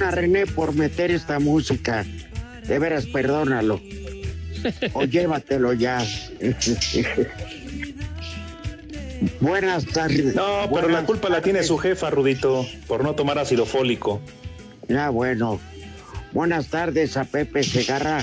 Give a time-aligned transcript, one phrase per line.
[0.00, 2.06] Perdona a René por meter esta música.
[2.66, 3.80] De veras, perdónalo.
[4.94, 6.02] O llévatelo ya.
[9.40, 10.34] Buenas tardes.
[10.34, 14.22] No, pero la culpa la tiene su jefa, Rudito, por no tomar ácido fólico.
[14.88, 15.60] Ya, bueno.
[16.32, 18.22] Buenas tardes a Pepe Segarra,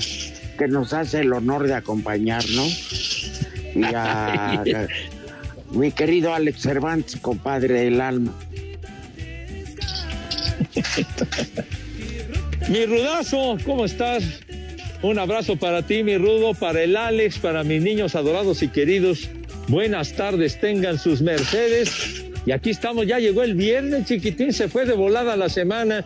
[0.58, 3.40] que nos hace el honor de acompañarnos.
[3.74, 4.64] Y a, a
[5.70, 8.32] mi querido Alex Cervantes, compadre del alma.
[12.68, 14.24] Mi rudazo, ¿cómo estás?
[15.00, 19.28] Un abrazo para ti, mi rudo, para el Alex, para mis niños adorados y queridos.
[19.68, 22.24] Buenas tardes, tengan sus mercedes.
[22.44, 26.04] Y aquí estamos, ya llegó el viernes, chiquitín, se fue de volada la semana.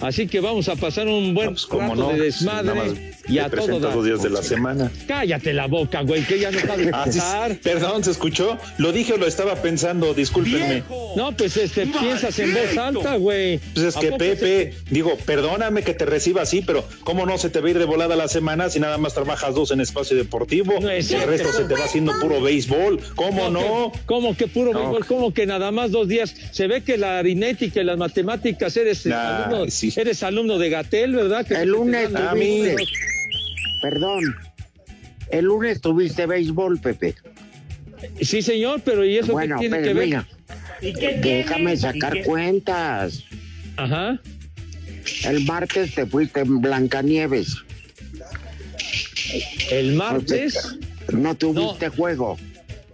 [0.00, 3.44] Así que vamos a pasar un buen No, pues, rato no, de desmadre y a
[3.44, 3.96] te todo presentas dar.
[3.96, 4.90] los días de la semana.
[5.06, 7.56] Cállate la boca, güey, que ya no sabes Ah, pensar.
[7.62, 8.58] perdón, ¿se escuchó?
[8.78, 10.82] Lo dije o lo estaba pensando, discúlpenme.
[11.16, 13.58] No, pues este, piensas en voz alta, güey.
[13.74, 17.50] Pues es ¿A que Pepe, digo, perdóname que te reciba así, pero ¿cómo no se
[17.50, 20.16] te va a ir de volada la semana si nada más trabajas dos en espacio
[20.16, 20.74] deportivo?
[20.80, 23.00] No es y el resto se te va haciendo puro béisbol.
[23.14, 23.92] ¿Cómo no?
[23.92, 24.80] que- ¿Cómo que puro No.
[24.80, 25.06] béisbol?
[25.06, 26.34] ¿Cómo que nada más dos días?
[26.52, 29.92] Se ve que la aritmética y las matemáticas eres, Nah, alumno, sí.
[29.96, 31.46] eres alumno de Gatel, ¿verdad?
[31.46, 32.08] Que El lunes.
[33.80, 34.22] Perdón.
[35.30, 37.14] El lunes tuviste béisbol, Pepe.
[38.20, 40.06] Sí, señor, pero ¿y eso Bueno, qué tiene pero que ver?
[40.06, 40.26] mira,
[41.20, 43.24] déjame sacar cuentas.
[43.76, 44.20] Ajá.
[45.24, 47.56] El martes te fuiste en Blancanieves.
[49.70, 50.76] El martes,
[51.12, 52.36] No tuviste juego.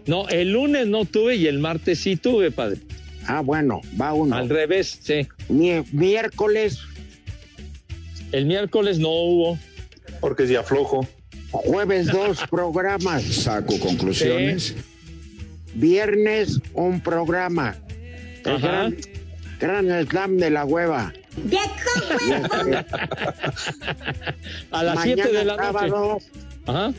[0.06, 2.80] no, el lunes no tuve y el martes sí tuve, padre.
[3.26, 4.36] Ah, bueno, va uno.
[4.36, 5.26] Al revés, sí.
[5.48, 6.78] Mi- miércoles,
[8.32, 9.58] El miércoles no hubo.
[10.26, 11.06] Porque es día flojo.
[11.52, 13.22] jueves dos programas.
[13.22, 14.74] Saco conclusiones.
[15.72, 17.76] Viernes un programa.
[18.44, 18.90] El Ajá.
[19.60, 21.12] gran, gran slam de la hueva.
[21.36, 22.84] Este,
[24.72, 25.64] A las mañana 7 de la noche.
[25.72, 26.18] sábado
[26.66, 26.92] Ajá.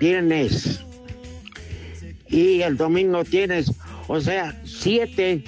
[0.00, 0.80] tienes.
[2.26, 3.70] Y el domingo tienes.
[4.08, 5.44] O sea, siete.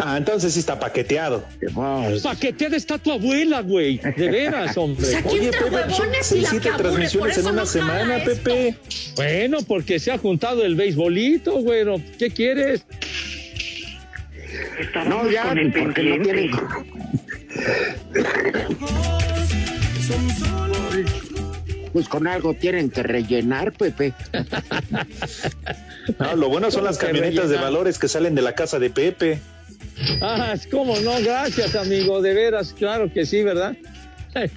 [0.00, 1.44] Ah, entonces sí está paqueteado.
[1.74, 3.98] Pues, Paqueteada está tu abuela, güey.
[3.98, 5.04] De veras, hombre.
[5.24, 8.76] Oye, Pepe, son seis, siete transmisiones en una semana, Pepe.
[9.16, 12.00] Bueno, porque se ha juntado el beisbolito, güero.
[12.16, 12.84] ¿Qué quieres?
[15.08, 16.50] no, ya, porque no tienen.
[21.92, 24.14] Pues con algo tienen que rellenar, Pepe.
[26.18, 29.40] No, lo bueno son las camionetas de valores que salen de la casa de Pepe.
[30.20, 33.76] Ah, cómo no, gracias, amigo, de veras, claro que sí, ¿verdad?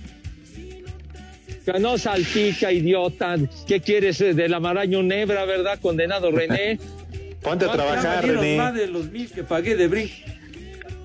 [1.66, 3.36] Que no salpica, idiota.
[3.68, 6.80] ¿Qué quieres eh, de la maraña nebra, verdad, condenado René?
[7.42, 8.82] Ponte a Ya trabajar, valieron más René.
[8.82, 10.14] de los mil que pagué de brinco.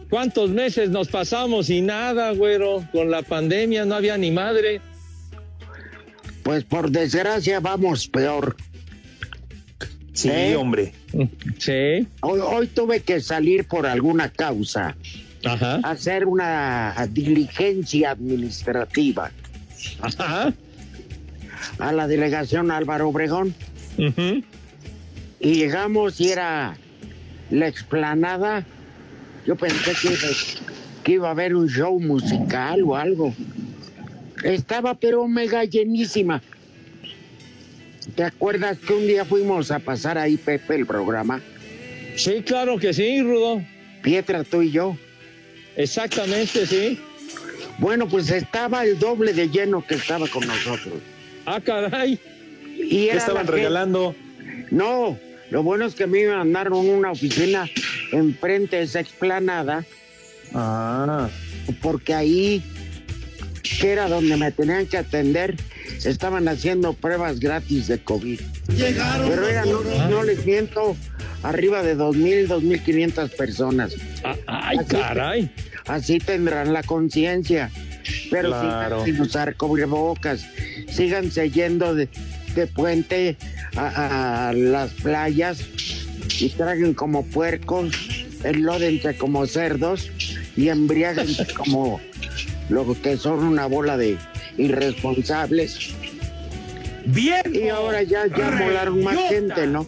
[0.08, 2.82] ¿Cuántos meses nos pasamos y nada, güero?
[2.90, 4.80] Con la pandemia no había ni madre.
[6.42, 8.56] Pues por desgracia vamos peor.
[10.16, 10.56] Sí, ¿Eh?
[10.56, 10.94] hombre.
[11.58, 12.08] Sí.
[12.22, 14.96] Hoy, hoy tuve que salir por alguna causa,
[15.44, 15.80] Ajá.
[15.82, 19.30] a hacer una diligencia administrativa
[20.00, 20.54] Ajá.
[21.78, 23.54] a la delegación Álvaro Obregón
[25.38, 26.78] y llegamos y era
[27.50, 28.64] la explanada.
[29.46, 30.28] Yo pensé que iba,
[31.04, 33.34] que iba a haber un show musical o algo.
[34.42, 36.42] Estaba pero mega llenísima.
[38.14, 41.40] ¿Te acuerdas que un día fuimos a pasar ahí, Pepe, el programa?
[42.16, 43.62] Sí, claro que sí, Rudo.
[44.02, 44.96] Pietra, tú y yo.
[45.76, 46.98] Exactamente, sí.
[47.78, 50.94] Bueno, pues estaba el doble de lleno que estaba con nosotros.
[51.44, 52.18] Ah, caray.
[52.76, 54.14] Y ¿Qué estaban regalando?
[54.70, 55.18] No,
[55.50, 57.68] lo bueno es que a mí me mandaron una oficina
[58.12, 59.84] enfrente de esa explanada,
[60.54, 61.28] Ah,
[61.82, 62.62] porque ahí,
[63.80, 65.56] que era donde me tenían que atender,
[66.04, 68.40] estaban haciendo pruebas gratis de COVID.
[68.76, 70.96] Pero era, no, no les miento,
[71.42, 73.94] arriba de 2.000, 2.500 personas.
[74.24, 75.50] Ah, Ay, Así- caray.
[75.86, 77.70] Así tendrán la conciencia.
[78.30, 79.04] Pero Claro.
[79.04, 80.44] sigan sin usar cubrebocas,
[80.90, 82.08] síganse yendo de,
[82.54, 83.36] de puente
[83.76, 85.60] a, a las playas
[86.40, 87.94] y traguen como puercos,
[88.44, 90.10] enlódense como cerdos
[90.56, 92.00] y embriáguense como
[92.68, 94.18] lo que son una bola de
[94.58, 95.90] irresponsables.
[97.06, 97.42] Bien.
[97.54, 99.86] Y ahora ya, ya molaron más gente, ¿no?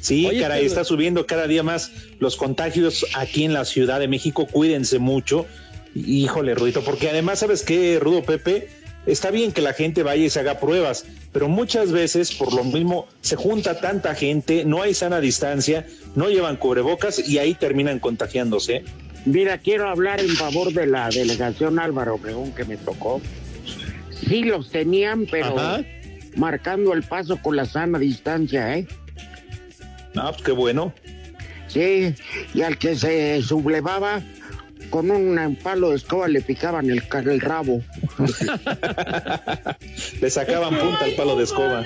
[0.00, 4.00] sí, Oye, caray, pero- está subiendo cada día más los contagios aquí en la Ciudad
[4.00, 4.46] de México.
[4.46, 5.46] Cuídense mucho.
[5.94, 8.68] Híjole, Rudito, porque además, ¿sabes qué, Rudo Pepe?
[9.06, 12.62] Está bien que la gente vaya y se haga pruebas, pero muchas veces, por lo
[12.62, 18.00] mismo, se junta tanta gente, no hay sana distancia, no llevan cubrebocas y ahí terminan
[18.00, 18.84] contagiándose.
[19.28, 23.20] Mira, quiero hablar en favor de la delegación Álvaro Obregón que me tocó.
[24.10, 25.84] Sí los tenían, pero Ajá.
[26.36, 28.86] marcando el paso con la sana distancia, ¿eh?
[30.16, 30.94] Ah, pues qué bueno.
[31.66, 32.14] Sí,
[32.54, 34.22] y al que se sublevaba,
[34.88, 37.82] con un palo de escoba le picaban el, el rabo.
[40.20, 41.84] Le sacaban punta al palo de escoba.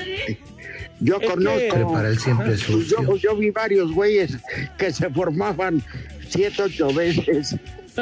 [1.02, 2.98] Yo Es conozco, Para él siempre sucio.
[3.02, 4.38] yo, yo vi varios güeyes
[4.78, 5.82] que se formaban
[6.28, 7.56] siete, ocho veces.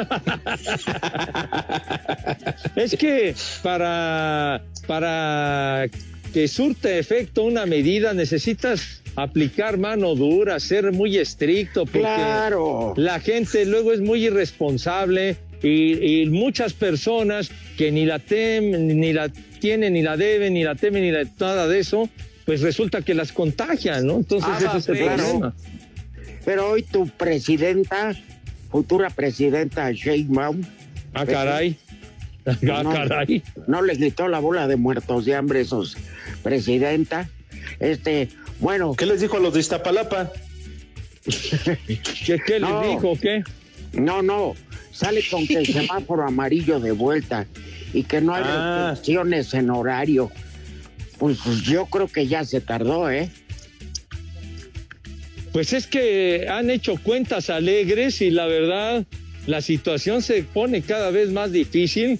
[2.75, 5.85] Es que para, para
[6.33, 12.93] que surte efecto una medida necesitas aplicar mano dura, ser muy estricto, porque Claro.
[12.95, 19.11] la gente luego es muy irresponsable y, y muchas personas que ni la temen, ni
[19.11, 19.27] la
[19.59, 22.09] tienen, ni la deben, ni la temen, ni la, nada de eso,
[22.45, 24.17] pues resulta que las contagian, ¿no?
[24.17, 25.23] Entonces Ah, ese es el claro.
[25.23, 25.53] problema.
[26.45, 28.13] Pero hoy tu presidenta,
[28.69, 30.61] futura presidenta Sheinbaum,
[31.13, 31.77] Ah, caray.
[32.45, 32.91] Ah, No.
[32.91, 33.43] caray.
[33.67, 35.95] no les gritó la bola de muertos de hambre esos
[36.41, 37.29] presidenta.
[37.79, 38.29] Este,
[38.59, 40.31] bueno, ¿Qué les dijo a los de Iztapalapa?
[41.23, 43.13] ¿Qué, qué les dijo?
[43.21, 43.43] ¿Qué?
[43.93, 44.55] no, no,
[44.91, 47.45] sale con que el semáforo amarillo de vuelta
[47.93, 48.87] y que no hay Ah.
[48.91, 50.31] restricciones en horario.
[51.21, 53.29] Pues yo creo que ya se tardó, ¿eh?
[55.53, 59.05] Pues es que han hecho cuentas alegres y la verdad
[59.45, 62.19] la situación se pone cada vez más difícil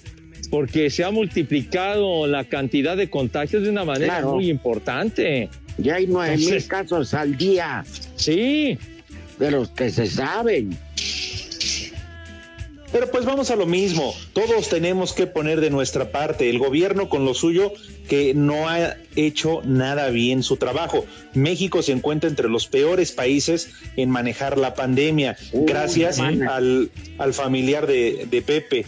[0.50, 4.34] porque se ha multiplicado la cantidad de contagios de una manera Claro.
[4.34, 5.48] muy importante.
[5.78, 7.84] Ya hay nueve mil casos al día
[8.14, 8.78] Sí,
[9.40, 10.78] de los que se saben.
[12.92, 17.08] Pero pues vamos a lo mismo, todos tenemos que poner de nuestra parte, el gobierno
[17.08, 17.72] con lo suyo
[18.06, 21.06] que no ha hecho nada bien su trabajo.
[21.32, 27.34] México se encuentra entre los peores países en manejar la pandemia, Uy, gracias al, al
[27.34, 28.84] familiar de, de Pepe.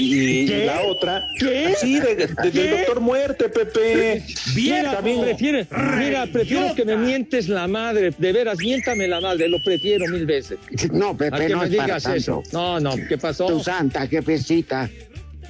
[0.00, 0.64] Y ¿Qué?
[0.66, 1.74] la otra, ¿Qué?
[1.80, 2.50] sí, de- de- ¿Qué?
[2.50, 4.22] del doctor Muerte, Pepe.
[4.54, 5.66] mira, también prefiere,
[5.98, 10.24] mira, prefiero que me mientes la madre, de veras, miéntame la madre, lo prefiero mil
[10.26, 10.58] veces.
[10.92, 12.18] No, Pepe, que no me es para digas tanto.
[12.18, 12.42] eso.
[12.52, 13.46] No, no, ¿qué pasó?
[13.46, 14.88] Tu santa jefecita.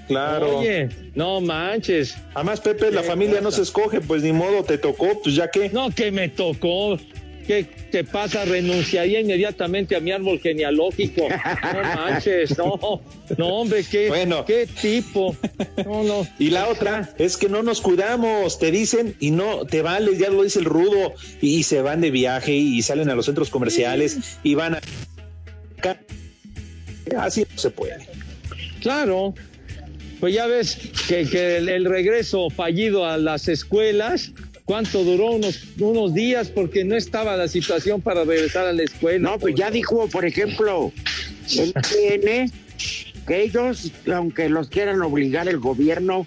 [0.07, 0.61] Claro.
[0.61, 2.17] Oye, no manches.
[2.35, 5.51] Además, Pepe, la ¿Qué familia no se escoge, pues ni modo, te tocó, pues ya
[5.51, 5.69] que.
[5.69, 6.99] No, que me tocó.
[7.49, 8.45] ¿Qué te pasa?
[8.45, 11.29] Renunciaría inmediatamente a mi árbol genealógico.
[11.29, 13.01] No manches, no.
[13.39, 14.45] No, hombre, qué, Bueno.
[14.45, 15.35] qué tipo.
[15.83, 16.29] No, no.
[16.39, 20.29] Y la otra es que no nos cuidamos, te dicen y no, te vales, ya
[20.29, 24.39] lo dice el rudo, y, se van de viaje y salen a los centros comerciales
[24.43, 24.81] y van a...
[27.17, 28.07] Así no se puede.
[28.83, 29.35] Claro.
[30.21, 30.77] Pues ya ves
[31.09, 34.33] que, que el, el regreso fallido a las escuelas,
[34.69, 35.33] ¿cuánto duró?
[35.33, 39.31] Unos, unos días porque no estaba la situación para regresar a la escuela.
[39.31, 40.93] No, pues ya dijo, por ejemplo,
[41.57, 42.53] el TN
[43.27, 46.27] que ellos, aunque los quieran obligar el gobierno,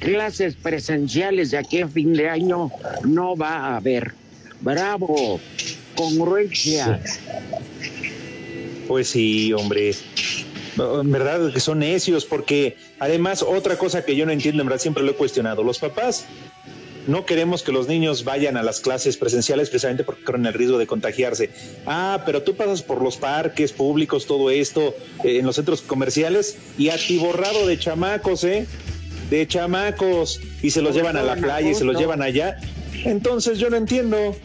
[0.00, 2.72] clases presenciales de aquí a fin de año
[3.04, 4.12] no va a haber.
[4.60, 5.40] Bravo,
[5.94, 7.00] congruencia.
[8.88, 9.92] Pues sí, hombre.
[10.78, 14.80] En verdad que son necios, porque además otra cosa que yo no entiendo, en verdad
[14.80, 16.26] siempre lo he cuestionado, los papás
[17.06, 20.78] no queremos que los niños vayan a las clases presenciales precisamente porque corren el riesgo
[20.78, 21.50] de contagiarse.
[21.86, 24.94] Ah, pero tú pasas por los parques públicos, todo esto,
[25.24, 28.66] eh, en los centros comerciales y atiborrado de chamacos, ¿eh?
[29.30, 32.58] De chamacos y se los llevan a la playa y se los llevan allá.
[33.04, 34.36] Entonces yo no entiendo.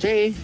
[0.00, 0.34] Sí.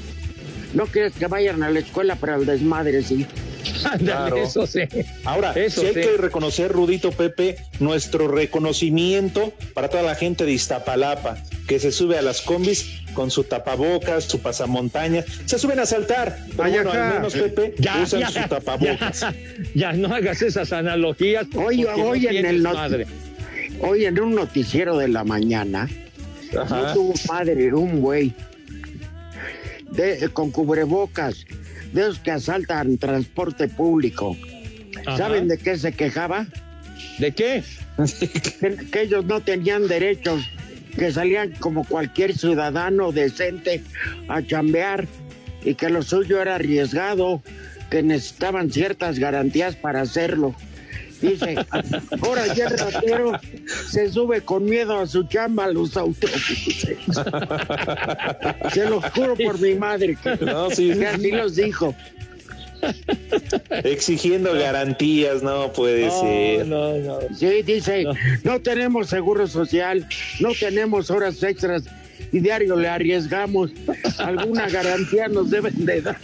[0.74, 3.26] No quieres que vayan a la escuela para el desmadre, sí.
[3.98, 4.36] Claro.
[4.36, 4.80] Eso sí.
[5.24, 6.00] Ahora, Eso sí hay sí.
[6.00, 11.36] que reconocer, Rudito Pepe, nuestro reconocimiento para toda la gente de Iztapalapa,
[11.66, 16.38] que se sube a las combis con su tapabocas, su pasamontañas, se suben a saltar,
[16.56, 19.20] pero bueno, al menos Pepe Ya, usan ya, su tapabocas.
[19.20, 19.34] ya,
[19.74, 21.46] ya no hagas esas analogías.
[21.54, 23.06] Hoy, no hoy en el madre.
[23.80, 25.88] hoy en un noticiero de la mañana,
[26.58, 26.76] Ajá.
[26.82, 28.32] no tuvo madre un güey
[29.92, 31.44] de, con cubrebocas,
[31.92, 34.36] de esos que asaltan transporte público.
[35.06, 35.16] Ajá.
[35.16, 36.46] ¿Saben de qué se quejaba?
[37.18, 37.62] ¿De qué?
[38.60, 40.42] Que, que ellos no tenían derechos,
[40.96, 43.82] que salían como cualquier ciudadano decente
[44.28, 45.06] a chambear
[45.64, 47.42] y que lo suyo era arriesgado,
[47.90, 50.54] que necesitaban ciertas garantías para hacerlo.
[51.20, 51.56] Dice,
[52.22, 53.32] ahora ya el ratero
[53.90, 56.96] se sube con miedo a su chamba a los autobuses.
[58.72, 60.92] Se lo juro por mi madre que, No, sí.
[60.92, 61.94] que así los dijo.
[63.70, 66.66] Exigiendo garantías, no puede No, ser.
[66.66, 67.18] no, no.
[67.36, 68.12] Sí, dice, No.
[68.44, 68.60] no.
[68.60, 70.06] tenemos seguro social,
[70.40, 71.82] no tenemos horas extras
[72.32, 73.70] y diario le arriesgamos.
[74.18, 76.18] Alguna garantía nos deben de dar.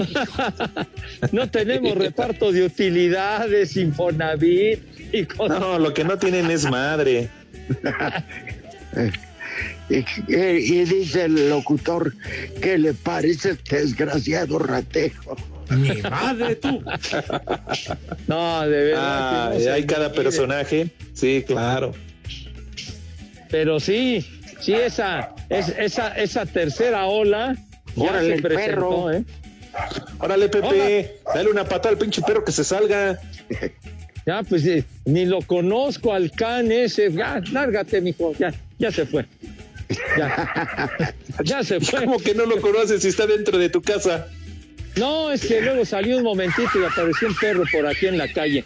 [1.32, 4.80] No tenemos reparto de utilidades, Infonavit
[5.12, 5.60] y cosas.
[5.60, 7.28] No, lo que no tienen es madre.
[9.90, 12.14] Y, y- y dice el locutor
[12.60, 15.36] que le parece este desgraciado ratero.
[15.70, 16.82] Mi madre, tú.
[18.26, 19.52] No, de verdad.
[19.52, 20.88] Ah, no hay cada personaje.
[21.12, 21.92] Sí, claro.
[23.50, 24.26] Pero sí,
[24.64, 27.56] sí, esa, es, esa, esa tercera ola
[27.96, 29.12] ya Órale, se el presentó, perro.
[29.12, 29.24] ¿eh?
[30.18, 33.18] Órale, Pepe, dale una patada al pinche perro que se salga.
[34.26, 37.12] Ya, pues eh, ni lo conozco al can ese.
[37.12, 38.32] Ya, lárgate, mijo.
[38.38, 39.26] Ya, ya se fue.
[40.16, 41.10] Ya,
[41.44, 42.06] ya se fue.
[42.06, 44.26] ¿Cómo que no lo conoces si está dentro de tu casa?
[44.96, 48.32] No, es que luego salió un momentito y apareció un perro por aquí en la
[48.32, 48.64] calle.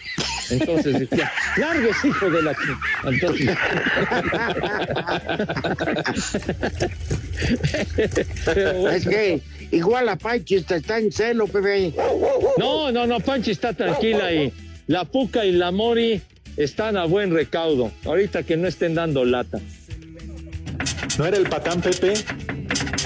[0.51, 2.57] Entonces, ya, largues, hijo de la
[3.05, 3.57] Entonces,
[8.55, 8.91] bueno.
[8.91, 11.95] Es que igual la Panchis está en celo, Pepe.
[12.59, 14.53] No, no, no, Panchi está tranquila y
[14.87, 16.21] la Puca y la Mori
[16.57, 17.93] están a buen recaudo.
[18.05, 19.61] Ahorita que no estén dando lata.
[21.19, 22.15] ¿No era el patán, Pepe?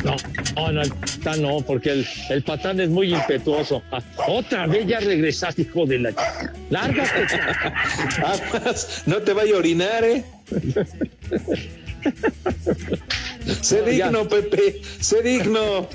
[0.04, 0.16] No,
[0.56, 3.82] no, no, el patán no, porque el, el patán es muy impetuoso.
[3.90, 7.26] Ah, otra vez ya regresaste, hijo de la ch- Lárgate.
[9.06, 10.24] No te vaya a orinar, ¿eh?
[13.62, 14.06] sé No, ya.
[14.06, 15.88] digno, Pepe, sé digno.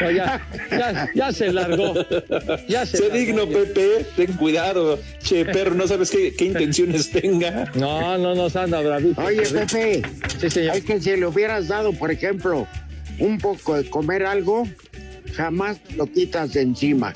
[0.00, 1.94] No, ya, ya, ya se largó.
[2.68, 3.16] Ya se Sé largó.
[3.18, 4.98] digno, Pepe, ten cuidado.
[5.22, 7.70] Che, perro, no sabes qué, qué intenciones tenga.
[7.74, 9.20] No, no nos anda bravito.
[9.22, 10.02] Oye, Pepe,
[10.40, 10.76] Sí, señor.
[10.76, 12.66] es que si le hubieras dado, por ejemplo,
[13.18, 14.64] un poco de comer algo,
[15.34, 17.12] jamás lo quitas de encima.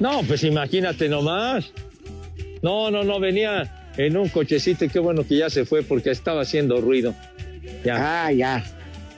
[0.00, 1.72] No, pues imagínate nomás.
[2.62, 6.10] No, no, no, venía en un cochecito y qué bueno que ya se fue porque
[6.10, 7.14] estaba haciendo ruido.
[7.84, 8.64] Ya, Ah, ya.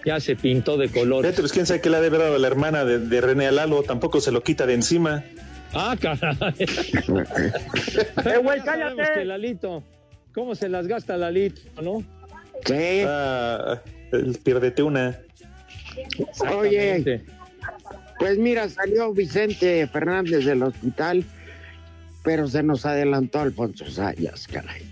[0.05, 1.25] ya se pintó de color.
[1.25, 3.47] Fíjate, pues quién sabe qué le ha de dado a la hermana de, de René
[3.47, 5.25] Alalo, tampoco se lo quita de encima.
[5.73, 6.55] Ah, caray.
[6.59, 9.25] ¡Eh, güey, cállate!
[9.25, 9.83] Lalito,
[10.35, 12.03] ¿cómo se las gasta Lalito, no?
[12.67, 13.81] Sí, Ah,
[14.13, 15.19] el piérdete una.
[16.57, 17.23] Oye,
[18.19, 21.25] pues mira, salió Vicente Fernández del hospital,
[22.23, 24.83] pero se nos adelantó Alfonso Sayas, caray.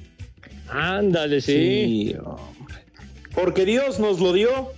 [0.69, 2.15] Ándale, sí.
[2.25, 2.75] hombre.
[3.35, 4.73] Porque Dios nos lo dio.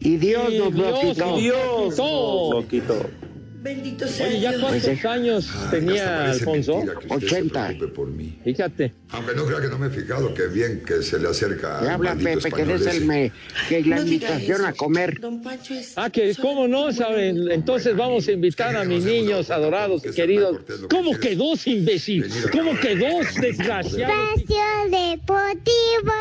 [0.00, 1.26] Y Dios Y nos lo Dios quitó.
[1.26, 1.58] nos- Dios
[1.94, 2.50] quitó.
[2.54, 3.10] nos lo quitó.
[3.60, 6.84] Bendito sea Oye, ¿ya cuántos años tenía Alfonso?
[7.08, 7.74] 80.
[7.94, 8.38] por mí.
[8.44, 8.94] Fíjate.
[9.10, 11.90] Aunque no crea que no me he fijado que bien que se le acerca Le
[11.90, 13.32] habla Pepe, que des el me,
[13.68, 15.18] que la No invitación a comer.
[15.20, 17.50] Don Pancho es Ah, que cómo no, saben.
[17.50, 20.58] Entonces vamos a invitar a mis niños adorados y queridos.
[20.88, 22.30] ¿Cómo que dos, imbécil?
[22.52, 24.14] ¿Cómo que dos, desgraciados?
[24.36, 24.56] Espacio
[24.90, 26.12] Deportivo.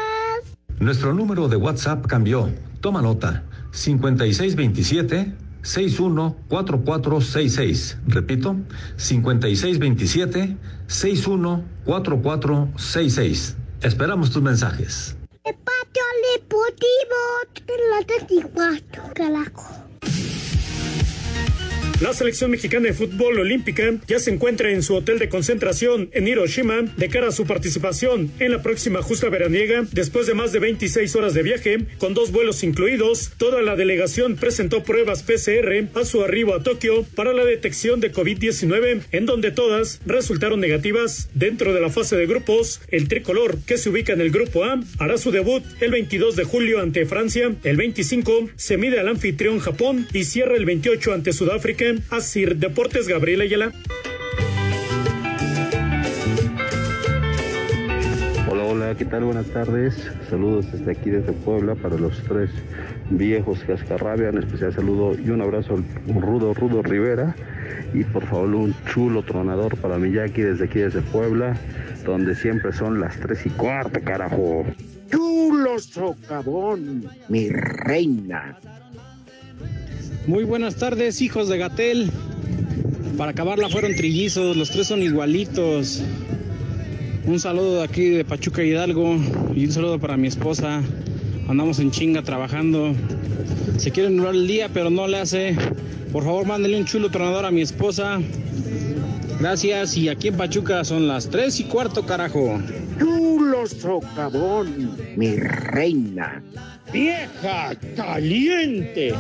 [0.80, 2.50] Nuestro número de WhatsApp cambió.
[2.82, 3.44] Toma nota.
[3.72, 5.34] 5627
[5.68, 7.98] 614466.
[8.08, 8.56] Repito,
[8.96, 10.56] 5627
[10.88, 13.58] 614466.
[13.82, 15.18] Esperamos tus mensajes.
[15.44, 17.18] Patio deportivo
[17.68, 19.87] en la 34, carajo.
[22.00, 26.28] La selección mexicana de fútbol olímpica ya se encuentra en su hotel de concentración en
[26.28, 29.84] Hiroshima de cara a su participación en la próxima justa veraniega.
[29.94, 34.36] Después de más de 26 horas de viaje, con dos vuelos incluidos, toda la delegación
[34.36, 39.50] presentó pruebas PCR a su arribo a Tokio para la detección de COVID-19, en donde
[39.50, 41.30] todas resultaron negativas.
[41.34, 44.80] Dentro de la fase de grupos, el tricolor, que se ubica en el grupo A,
[45.00, 47.56] hará su debut el 22 de julio ante Francia.
[47.64, 51.87] El 25 se mide al anfitrión Japón y cierra el 28 ante Sudáfrica.
[52.10, 53.72] Asir Deportes Gabriel Ayala.
[58.50, 59.24] Hola, hola, ¿qué tal?
[59.24, 59.96] Buenas tardes.
[60.30, 62.50] Saludos desde aquí, desde Puebla, para los tres
[63.10, 64.38] viejos que ascarrabian.
[64.38, 67.36] En especial saludo y un abrazo al Rudo Rudo Rivera.
[67.94, 71.56] Y por favor, un chulo tronador para Miyaki desde aquí, desde Puebla,
[72.06, 74.66] donde siempre son las tres y cuarto, carajo.
[75.10, 78.58] Chulo socavón, mi reina.
[80.28, 82.12] Muy buenas tardes, hijos de Gatel.
[83.18, 86.04] Para acabarla fueron trillizos, los tres son igualitos.
[87.26, 89.16] Un saludo de aquí de Pachuca Hidalgo
[89.56, 90.82] y un saludo para mi esposa.
[91.48, 92.94] Andamos en chinga trabajando.
[93.78, 95.56] Se quiere durar el día, pero no le hace.
[96.12, 98.20] Por favor, mándele un chulo tronador a mi esposa.
[99.40, 99.96] Gracias.
[99.96, 102.60] Y aquí en Pachuca son las tres y cuarto, carajo.
[103.00, 106.44] Chulo socavón, mi reina.
[106.92, 109.14] ¡Vieja caliente!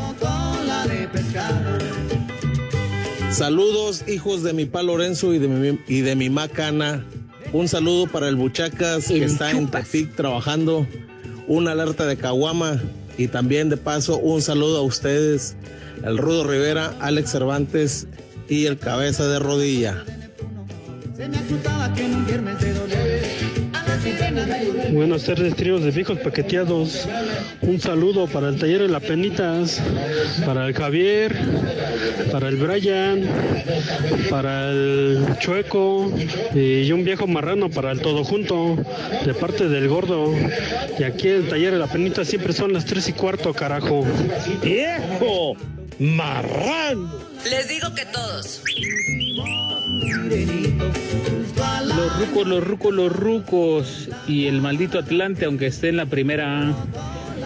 [3.32, 7.06] Saludos, hijos de mi pa Lorenzo y de mi, y de mi macana.
[7.54, 10.88] Un saludo para el Buchacas que está en Tepic trabajando.
[11.48, 12.82] Una alerta de Caguama.
[13.18, 15.56] Y también de paso, un saludo a ustedes,
[16.04, 18.08] el Rudo Rivera, Alex Cervantes
[18.48, 20.06] y el Cabeza de Rodilla.
[24.92, 27.08] Buenas tardes, tríos de viejos paqueteados.
[27.62, 29.82] Un saludo para el taller de la Penitas,
[30.46, 31.36] para el Javier,
[32.32, 33.24] para el Brian,
[34.30, 36.12] para el Chueco
[36.54, 38.78] y un viejo marrano para el todo junto,
[39.26, 40.34] de parte del gordo.
[41.00, 44.06] Y aquí el taller de la Penitas siempre son las tres y cuarto, carajo.
[44.64, 45.56] ¡Viejo!
[46.00, 47.12] ¡Marrano!
[47.50, 48.62] Les digo que todos.
[52.08, 54.10] Los rucos, los rucos, los rucos.
[54.28, 56.74] Y el maldito Atlante, aunque esté en la primera.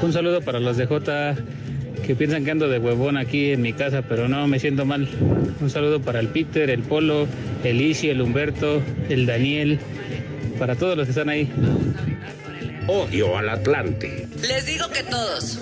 [0.03, 1.35] Un saludo para los de J
[2.05, 5.07] que piensan que ando de huevón aquí en mi casa, pero no, me siento mal.
[5.59, 7.27] Un saludo para el Peter, el Polo,
[7.63, 9.79] el Ishi, el Humberto, el Daniel,
[10.59, 11.49] para todos los que están ahí.
[12.87, 14.27] Odio al Atlante.
[14.41, 15.59] Les digo que todos.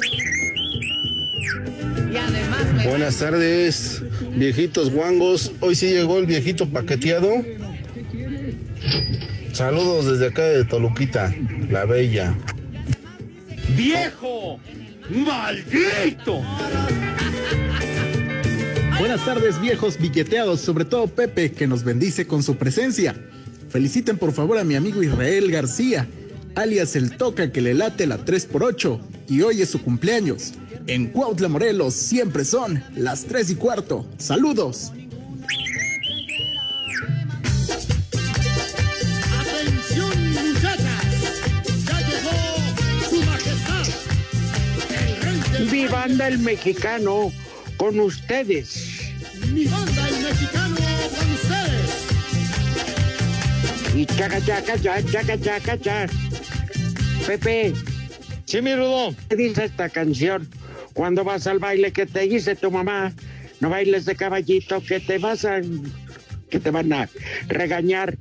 [2.85, 4.03] Buenas tardes,
[4.35, 5.51] viejitos guangos.
[5.59, 7.43] Hoy sí llegó el viejito paqueteado.
[9.53, 11.33] Saludos desde acá de Toluquita,
[11.69, 12.35] la bella.
[13.75, 14.59] ¡Viejo!
[15.09, 16.41] ¡Maldito!
[18.99, 23.15] Buenas tardes, viejos biqueteados, sobre todo Pepe, que nos bendice con su presencia.
[23.69, 26.07] Feliciten por favor a mi amigo Israel García,
[26.55, 28.99] alias el Toca que le late la 3x8,
[29.29, 30.53] y hoy es su cumpleaños.
[30.87, 34.07] En Cuautla, Morelos, siempre son las 3 y cuarto.
[34.17, 34.91] ¡Saludos!
[45.79, 47.31] Mi banda el mexicano
[47.77, 49.13] con ustedes.
[49.53, 52.05] Mi banda el mexicano con ustedes.
[53.95, 56.13] Y chaca, chaca, chaca, chaca, chaca, chaca.
[57.25, 57.73] Pepe.
[58.43, 59.15] Sí, mi Rudo.
[59.29, 60.49] ¿Qué dice esta canción?
[60.91, 63.13] Cuando vas al baile que te dice tu mamá,
[63.61, 65.61] no bailes de caballito, que te vas a...
[66.49, 67.09] que te van a
[67.47, 68.17] regañar.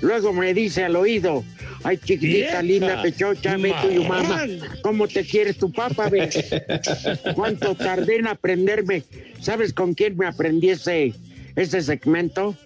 [0.00, 1.44] Luego me dice al oído,
[1.84, 4.46] ay chiquitita, linda, pechocha, ve tu mamá.
[4.82, 6.08] ¿cómo te quieres tu papá?
[6.08, 6.28] Ve?
[7.34, 9.02] ¿Cuánto tardé en aprenderme?
[9.40, 11.14] ¿Sabes con quién me aprendí ese,
[11.56, 12.56] ese segmento?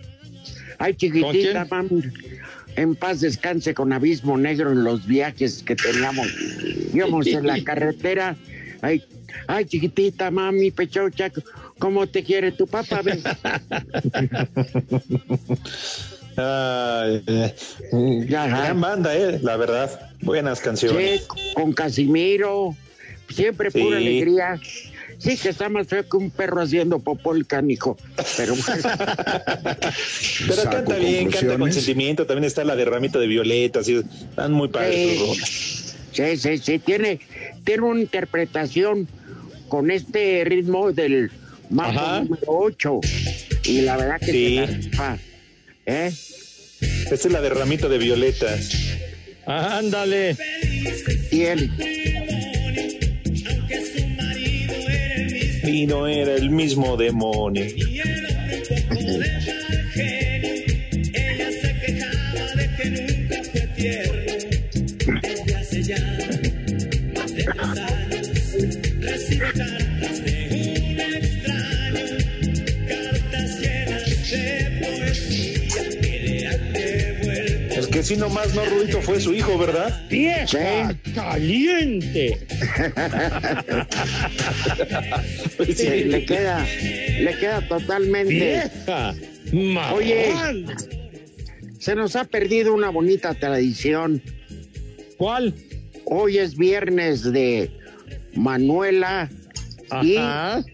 [0.78, 2.02] Ay chiquitita, mami.
[2.76, 6.26] En paz descanse con abismo negro en los viajes que teníamos.
[6.94, 8.36] Íbamos en la carretera.
[8.80, 9.04] Ay,
[9.46, 11.30] ay, chiquitita, mami, pechocha,
[11.82, 13.02] ¿cómo te quiere tu papá?
[13.02, 13.20] Ve?
[16.36, 17.54] Ay, eh,
[18.28, 20.12] gran banda, eh, la verdad.
[20.20, 21.22] Buenas canciones.
[21.22, 22.76] Sí, con Casimiro.
[23.28, 24.60] Siempre pura alegría.
[25.18, 27.96] Sí, que está más feo que un perro haciendo popó el cánico.
[28.36, 28.54] Pero
[30.46, 32.26] Pero canta bien, canta con sentimiento.
[32.26, 34.00] También está la de Ramito de Violeta, así.
[34.30, 35.18] Están muy padres Sí.
[35.18, 35.96] sus.
[36.12, 37.18] Sí, sí, sí, tiene,
[37.64, 39.08] tiene una interpretación
[39.68, 41.30] con este ritmo del
[41.78, 42.20] Ajá.
[42.22, 43.00] número 8.
[43.64, 44.54] Y la verdad que Sí.
[44.56, 45.18] se la rifa,
[45.86, 46.12] ¿eh?
[46.80, 48.70] Esta es la de Ramito de Violetas.
[49.46, 50.36] Ándale.
[51.30, 51.70] Y él.
[55.64, 57.64] Y no era el mismo demonio.
[57.64, 59.22] El
[78.02, 80.08] que sí nomás no Rudito fue su hijo, ¿verdad?
[80.10, 80.92] ¡Vieja!
[81.14, 82.38] ¡Caliente!
[85.74, 86.66] Sí, le queda,
[87.20, 88.34] le queda totalmente.
[88.34, 89.14] ¡Vieja!
[89.94, 90.76] Oye, marrana.
[91.78, 94.20] se nos ha perdido una bonita tradición.
[95.16, 95.54] ¿Cuál?
[96.04, 97.70] Hoy es viernes de
[98.34, 99.30] Manuela
[100.02, 100.64] y, Ajá.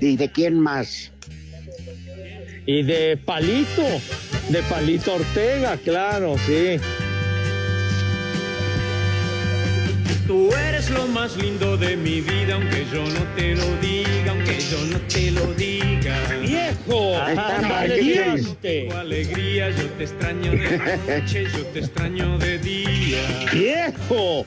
[0.00, 1.10] y de quién más.
[2.66, 3.86] Y de Palito,
[4.48, 6.78] de Palito Ortega, claro, sí.
[10.26, 14.58] Tú eres lo más lindo de mi vida, aunque yo no te lo diga, aunque
[14.60, 16.18] yo no te lo diga.
[16.40, 17.18] ¡Viejo!
[17.18, 18.88] Ahí está, ¡Caliente!
[18.90, 23.20] Tu alegría, yo te extraño de noche, yo te extraño de día.
[23.52, 24.46] ¡Viejo!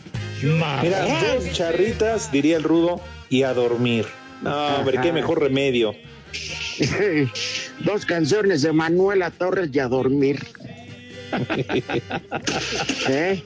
[0.81, 4.05] Mira, dos charritas, diría el rudo, y a dormir.
[4.41, 5.95] No, hombre, qué mejor remedio.
[7.85, 10.39] Dos canciones de Manuela Torres y a dormir.
[13.09, 13.41] ¿Eh?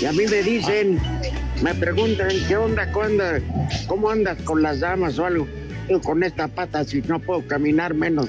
[0.00, 0.98] Y a mí me dicen,
[1.62, 2.90] me preguntan, ¿qué onda?
[2.92, 3.42] ¿Cómo andas,
[3.86, 5.46] cómo andas con las damas o algo?
[5.88, 8.28] Yo con esta pata, si no puedo caminar menos,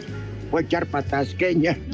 [0.52, 1.78] voy a echar patasqueña.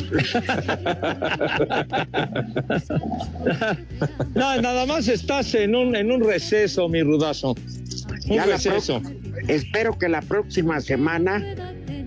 [4.36, 7.56] No, nada más estás en un, en un receso, mi rudazo.
[8.26, 9.02] Ya la receso.
[9.02, 9.12] pro-
[9.48, 11.44] espero que la próxima semana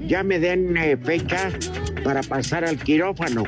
[0.07, 1.51] ya me den eh, fecha
[2.05, 3.45] para pasar al quirófano.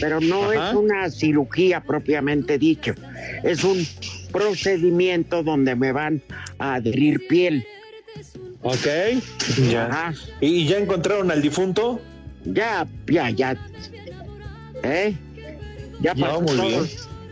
[0.00, 0.70] Pero no Ajá.
[0.70, 2.94] es una cirugía propiamente dicho.
[3.42, 3.86] Es un
[4.30, 6.22] procedimiento donde me van
[6.58, 7.64] a adherir piel.
[8.62, 8.86] ¿Ok?
[9.70, 9.86] Ya.
[9.86, 10.14] Ajá.
[10.40, 12.00] ¿Y ya encontraron al difunto?
[12.44, 13.56] Ya, ya, ya.
[14.82, 15.14] ¿Eh?
[16.00, 16.84] Ya Ya, pasó, muy todo- bien.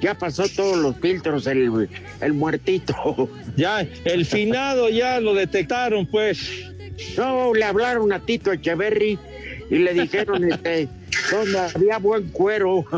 [0.05, 1.89] Ya pasó todos los filtros el,
[2.21, 3.29] el muertito.
[3.57, 6.51] Ya, el finado ya lo detectaron, pues.
[7.17, 9.17] No, le hablaron a Tito Echeverry
[9.71, 10.89] y le dijeron este,
[11.31, 12.85] donde había buen cuero.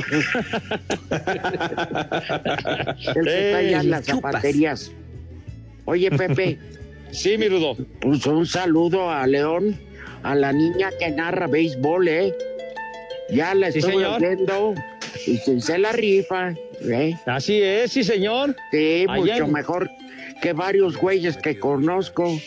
[3.15, 4.33] El que está allá en las chupas.
[4.33, 4.93] zapaterías.
[5.85, 6.59] Oye, Pepe,
[7.13, 7.77] Sí, mi rudo.
[8.01, 9.79] pues un saludo a León,
[10.23, 12.35] a la niña que narra béisbol, ¿eh?
[13.31, 14.75] Ya la Sí, estoy oyendo
[15.27, 17.15] y se la rifa, ¿eh?
[17.27, 18.55] Así es, sí, señor.
[18.71, 19.91] Sí, Allá mucho en- mejor
[20.43, 22.39] que varios güeyes que conozco.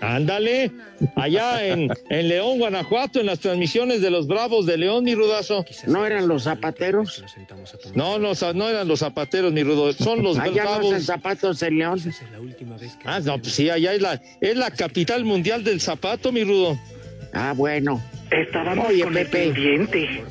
[0.00, 0.70] Ándale.
[1.16, 5.64] Allá en, en León, Guanajuato, en las transmisiones de los Bravos de León, mi rudazo.
[5.86, 7.24] ¿No eran los zapateros?
[7.94, 9.92] No, no, no eran los zapateros, mi rudo.
[9.94, 11.04] Son los Allá Bravos.
[11.04, 12.00] zapatos en León.
[13.04, 16.78] Ah, no, pues sí, allá es la, es la capital mundial del zapato, mi rudo.
[17.32, 18.02] Ah, bueno.
[18.30, 20.22] Estábamos Oye, con el pendiente.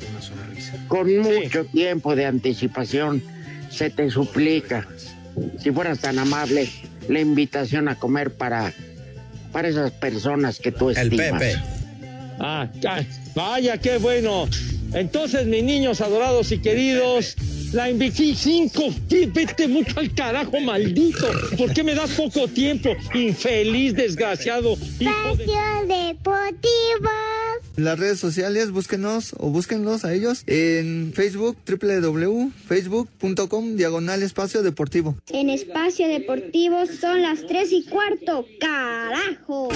[0.88, 3.22] Con mucho tiempo de anticipación,
[3.74, 4.86] se te suplica,
[5.58, 6.68] si fueras tan amable,
[7.08, 8.72] la invitación a comer para,
[9.52, 11.42] para esas personas que tú El estimas.
[11.42, 11.56] Pepe.
[12.38, 13.02] Ah, ah,
[13.34, 14.48] vaya, qué bueno.
[14.92, 17.36] Entonces, mis niños adorados y queridos,
[17.74, 18.90] la invité cinco.
[19.10, 21.26] Sí, Vete mucho al carajo, maldito.
[21.58, 22.96] ¿Por qué me das poco tiempo?
[23.12, 24.76] Infeliz, desgraciado.
[24.76, 25.06] De...
[25.06, 27.10] Espacio Deportivo.
[27.76, 35.16] Las redes sociales, búsquenos o búsquenlos a ellos en Facebook, www.facebook.com, diagonal espacio deportivo.
[35.28, 38.46] En Espacio Deportivo son las tres y cuarto.
[38.60, 39.70] ¡Carajo!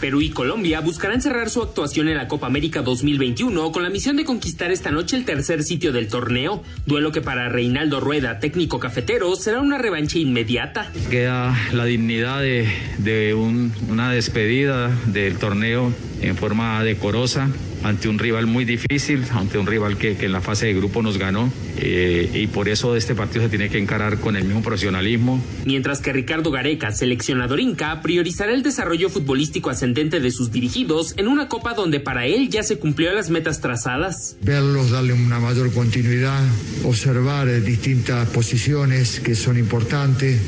[0.00, 4.16] Perú y Colombia buscarán cerrar su actuación en la Copa América 2021 con la misión
[4.16, 8.78] de conquistar esta noche el tercer sitio del torneo, duelo que para Reinaldo Rueda, técnico
[8.78, 10.90] cafetero, será una revancha inmediata.
[11.10, 17.50] Queda la dignidad de, de un- una despedida del torneo en forma decorosa
[17.86, 21.02] ante un rival muy difícil, ante un rival que, que en la fase de grupo
[21.02, 24.62] nos ganó eh, y por eso este partido se tiene que encarar con el mismo
[24.62, 31.14] profesionalismo, Mientras que Ricardo Gareca, seleccionador Inca, priorizará el desarrollo futbolístico ascendente de sus dirigidos
[31.16, 34.36] en una copa donde para él ya se cumplió las metas trazadas.
[34.42, 36.42] verlos, darle una mayor continuidad,
[36.84, 40.40] observar eh, distintas posiciones que son importantes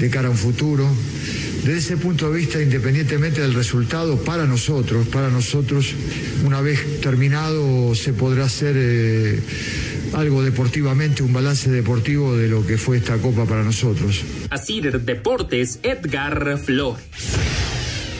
[0.00, 0.88] de cara a un futuro.
[1.66, 5.94] Desde ese punto de vista, independientemente del resultado, para nosotros, para nosotros,
[6.44, 9.40] una vez terminado, se podrá hacer eh,
[10.12, 14.22] algo deportivamente, un balance deportivo de lo que fue esta Copa para nosotros.
[14.48, 17.02] Así Deportes, Edgar Flores.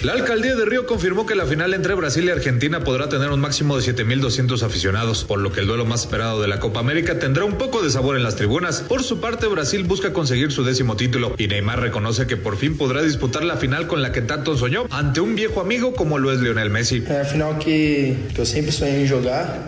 [0.06, 3.40] La alcaldía de Río confirmó que la final entre Brasil y Argentina podrá tener un
[3.40, 7.18] máximo de 7.200 aficionados, por lo que el duelo más esperado de la Copa América
[7.18, 8.82] tendrá un poco de sabor en las tribunas.
[8.82, 12.78] Por su parte, Brasil busca conseguir su décimo título y Neymar reconoce que por fin
[12.78, 16.30] podrá disputar la final con la que tanto soñó ante un viejo amigo como lo
[16.30, 17.02] es Lionel Messi.
[17.08, 19.58] É a final que, que eu sempre sonhei em jogar.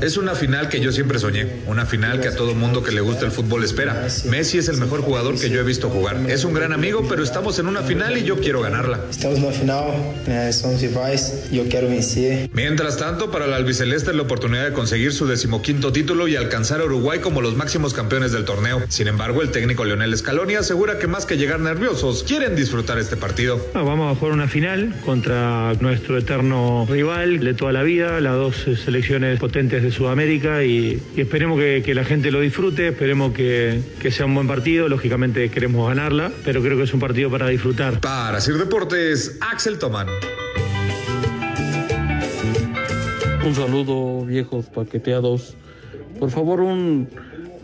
[0.00, 3.00] Es una final que yo siempre soñé, una final que a todo mundo que le
[3.00, 4.06] gusta el fútbol espera.
[4.28, 6.18] Messi es el mejor jugador que yo he visto jugar.
[6.28, 9.00] Es un gran amigo, pero estamos en una final y yo quiero ganarla.
[9.10, 9.92] Estamos na final,
[10.26, 12.50] né, somos rivais e eu quero vencer.
[12.52, 16.84] Mientras tanto, para el albiceleste la oportunidad de conseguir su decimoquinto título y alcanzar a
[16.84, 18.82] Uruguay como los máximos campeones del torneo.
[18.88, 23.16] Sin embargo, el técnico Leonel Scaloni asegura que más que llegar nerviosos, quieren disfrutar este
[23.16, 23.64] partido.
[23.74, 28.56] Vamos a jugar una final contra nuestro eterno rival de toda la vida, las dos
[28.84, 33.80] selecciones potentes de Sudamérica y, y esperemos que, que la gente lo disfrute, esperemos que,
[34.00, 37.48] que sea un buen partido, lógicamente queremos ganarla, pero creo que es un partido para
[37.48, 38.00] disfrutar.
[38.00, 40.08] Para Sir Deportes, Axel Toman.
[43.44, 45.56] Un saludo, viejos paqueteados.
[46.18, 47.08] Por favor, un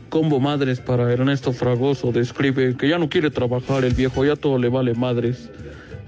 [0.08, 2.12] combo madres para Ernesto Fragoso.
[2.12, 5.50] Describe que ya no quiere trabajar el viejo, ya todo le vale madres.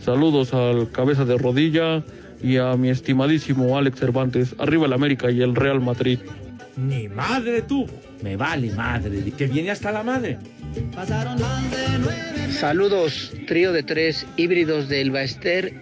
[0.00, 2.02] Saludos al cabeza de rodilla
[2.42, 4.54] y a mi estimadísimo Alex Cervantes.
[4.58, 6.18] Arriba el América y el Real Madrid.
[6.76, 7.86] Ni madre tú.
[8.22, 9.32] Me vale madre.
[9.36, 10.38] Que viene hasta la madre.
[12.50, 15.74] Saludos, trío de tres híbridos del Baester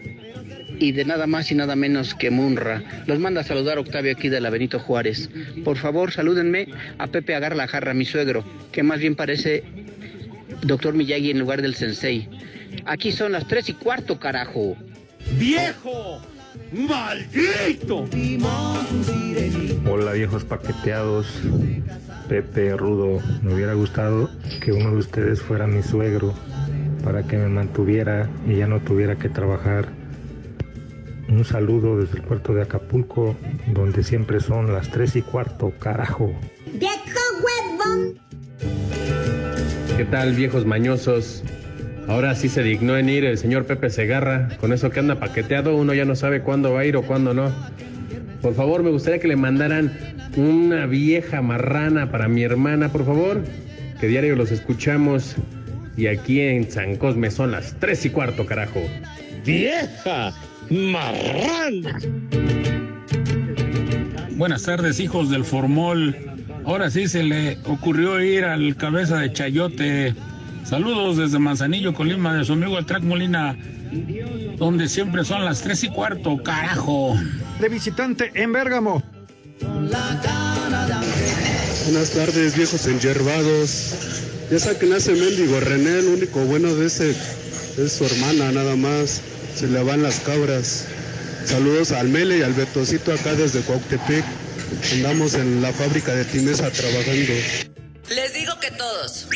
[0.79, 2.83] y de nada más y nada menos que Munra.
[3.07, 5.29] Los manda a saludar Octavio aquí de la Benito Juárez.
[5.64, 6.68] Por favor, salúdenme
[6.99, 9.64] a Pepe Agar la Jarra, mi suegro, que más bien parece
[10.62, 12.29] doctor Miyagi en lugar del sensei.
[12.85, 14.77] Aquí son las tres y cuarto, carajo.
[15.38, 16.21] ¡Viejo!
[16.73, 18.07] ¡Maldito!
[19.90, 21.27] Hola viejos paqueteados,
[22.29, 26.35] Pepe, Rudo, me hubiera gustado que uno de ustedes fuera mi suegro
[27.03, 29.88] para que me mantuviera y ya no tuviera que trabajar.
[31.29, 33.37] Un saludo desde el puerto de Acapulco,
[33.68, 36.33] donde siempre son las tres y cuarto, carajo.
[39.97, 41.42] ¿Qué tal, viejos mañosos?
[42.09, 44.49] Ahora sí se dignó en ir el señor Pepe Segarra.
[44.59, 47.35] Con eso que anda paqueteado, uno ya no sabe cuándo va a ir o cuándo
[47.35, 47.53] no.
[48.40, 49.92] Por favor, me gustaría que le mandaran
[50.35, 53.44] una vieja marrana para mi hermana, por favor.
[54.01, 55.37] Que diario los escuchamos.
[55.99, 58.81] Y aquí en San Cosme son las tres y cuarto, carajo.
[59.44, 60.33] ¡Vieja!
[60.71, 61.99] ¡Marrana!
[64.37, 66.16] Buenas tardes, hijos del Formol.
[66.64, 70.14] Ahora sí se le ocurrió ir al cabeza de Chayote.
[70.68, 73.57] Saludos desde Manzanillo, Colima, de su amigo el Track Molina,
[74.59, 77.16] donde siempre son las tres y cuarto, carajo.
[77.59, 79.02] De visitante en Bérgamo.
[81.85, 83.94] Buenas tardes, viejos enyerbados.
[84.50, 88.76] Ya saquen a ese mendigo René, el único bueno de ese es su hermana, nada
[88.76, 89.22] más.
[89.54, 90.87] Se le van las cabras.
[91.46, 94.24] Saludos al Mele y al Betocito acá desde Cuauhtepec.
[94.92, 97.33] Andamos en la fábrica de Timesa trabajando.
[98.11, 99.28] Les digo que todos.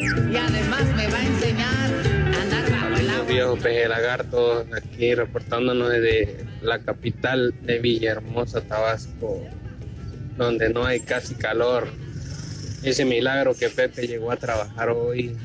[0.00, 1.90] Y además me va a enseñar
[2.34, 3.24] a andar bajo el agua.
[3.26, 9.42] Viejo peje lagarto, aquí reportándonos desde la capital de Villahermosa, Tabasco,
[10.36, 11.88] donde no hay casi calor.
[12.84, 15.36] Ese milagro que Pepe llegó a trabajar hoy.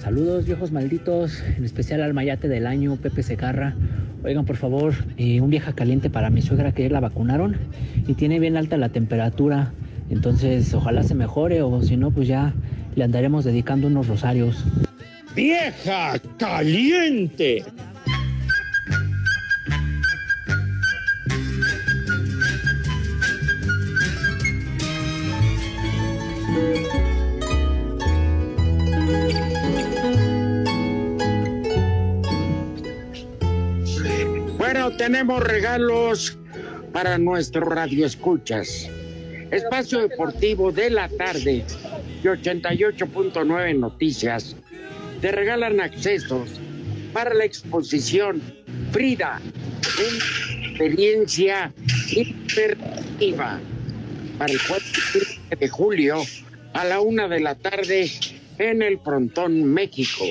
[0.00, 3.76] Saludos viejos malditos, en especial al mayate del año, Pepe Segarra.
[4.26, 7.56] Oigan, por favor, eh, un vieja caliente para mi suegra que la vacunaron
[8.08, 9.72] y tiene bien alta la temperatura.
[10.10, 12.52] Entonces, ojalá se mejore o si no, pues ya
[12.96, 14.64] le andaremos dedicando unos rosarios.
[15.36, 17.62] ¡Vieja caliente!
[35.06, 36.36] Tenemos regalos
[36.92, 38.88] para nuestros radioescuchas.
[39.52, 41.64] Espacio Deportivo de la tarde
[42.24, 44.56] de 88.9 Noticias.
[45.20, 46.60] Te regalan accesos
[47.12, 48.42] para la exposición
[48.90, 49.40] Frida,
[49.96, 51.72] una experiencia
[52.10, 53.60] interactiva
[54.38, 54.86] para el 4
[55.56, 56.16] de julio
[56.72, 58.10] a la una de la tarde
[58.58, 60.24] en el Frontón México.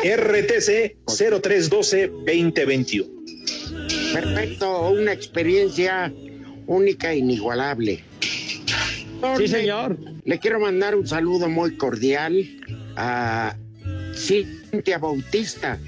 [0.02, 3.08] RTC 0312-2021.
[4.12, 6.12] Perfecto, una experiencia
[6.70, 8.04] única e inigualable.
[9.36, 9.98] Sí, señor.
[10.24, 12.46] Le quiero mandar un saludo muy cordial
[12.96, 13.56] a
[14.14, 15.78] Cintia Bautista,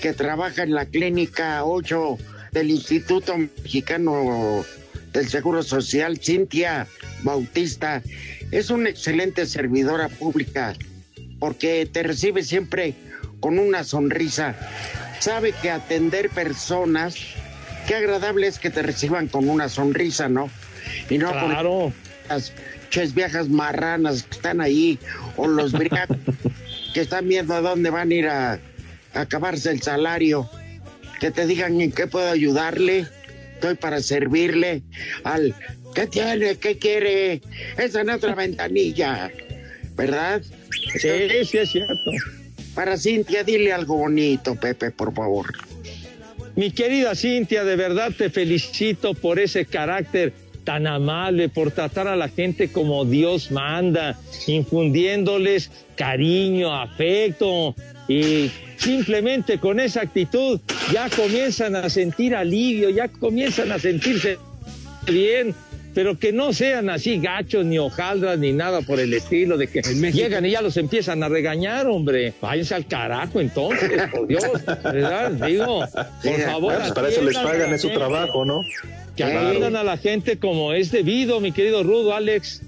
[0.00, 2.18] que trabaja en la clínica 8
[2.52, 4.64] del Instituto Mexicano
[5.12, 6.18] del Seguro Social.
[6.18, 6.86] Cintia
[7.22, 8.02] Bautista
[8.50, 10.74] es una excelente servidora pública
[11.38, 12.94] porque te recibe siempre
[13.40, 14.56] con una sonrisa.
[15.18, 17.16] Sabe que atender personas,
[17.90, 20.48] qué agradable es que te reciban con una sonrisa, ¿no?
[21.08, 21.92] Y no con
[22.28, 22.52] las
[22.88, 24.96] ches viejas marranas que están ahí
[25.36, 26.16] o los briagos
[26.94, 30.48] que están viendo a dónde van a ir a, a acabarse el salario.
[31.18, 33.08] Que te digan en qué puedo ayudarle.
[33.54, 34.84] Estoy para servirle
[35.24, 35.56] al
[35.92, 36.58] ¿Qué tiene?
[36.58, 37.42] ¿Qué quiere?
[37.76, 39.32] Esa en otra ventanilla,
[39.96, 40.42] ¿verdad?
[40.96, 41.08] Sí,
[41.44, 41.94] sí, es cierto.
[42.72, 45.69] Para Cintia, dile algo bonito, Pepe, por favor.
[46.60, 52.16] Mi querida Cintia, de verdad te felicito por ese carácter tan amable, por tratar a
[52.16, 57.74] la gente como Dios manda, infundiéndoles cariño, afecto
[58.08, 60.60] y simplemente con esa actitud
[60.92, 64.36] ya comienzan a sentir alivio, ya comienzan a sentirse
[65.06, 65.54] bien
[66.00, 69.82] pero que no sean así gachos, ni hojaldras, ni nada por el estilo, de que
[69.82, 72.32] llegan y ya los empiezan a regañar, hombre.
[72.40, 74.42] Váyanse al carajo entonces, por Dios,
[74.82, 75.30] ¿verdad?
[75.32, 75.84] Digo,
[76.24, 76.74] por favor.
[76.78, 78.62] Pues para eso les pagan, es su trabajo, ¿no?
[79.14, 82.62] Que atiendan a la gente como es debido, mi querido Rudo, Alex.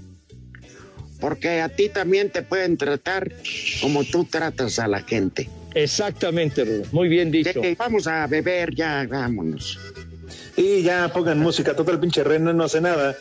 [1.19, 3.31] Porque a ti también te pueden tratar
[3.81, 5.49] como tú tratas a la gente.
[5.73, 6.83] Exactamente, Rudo.
[6.91, 7.59] Muy bien dicho.
[7.79, 9.79] vamos a beber ya, vámonos.
[10.55, 13.17] Y ya pongan música, total pinche René no hace nada.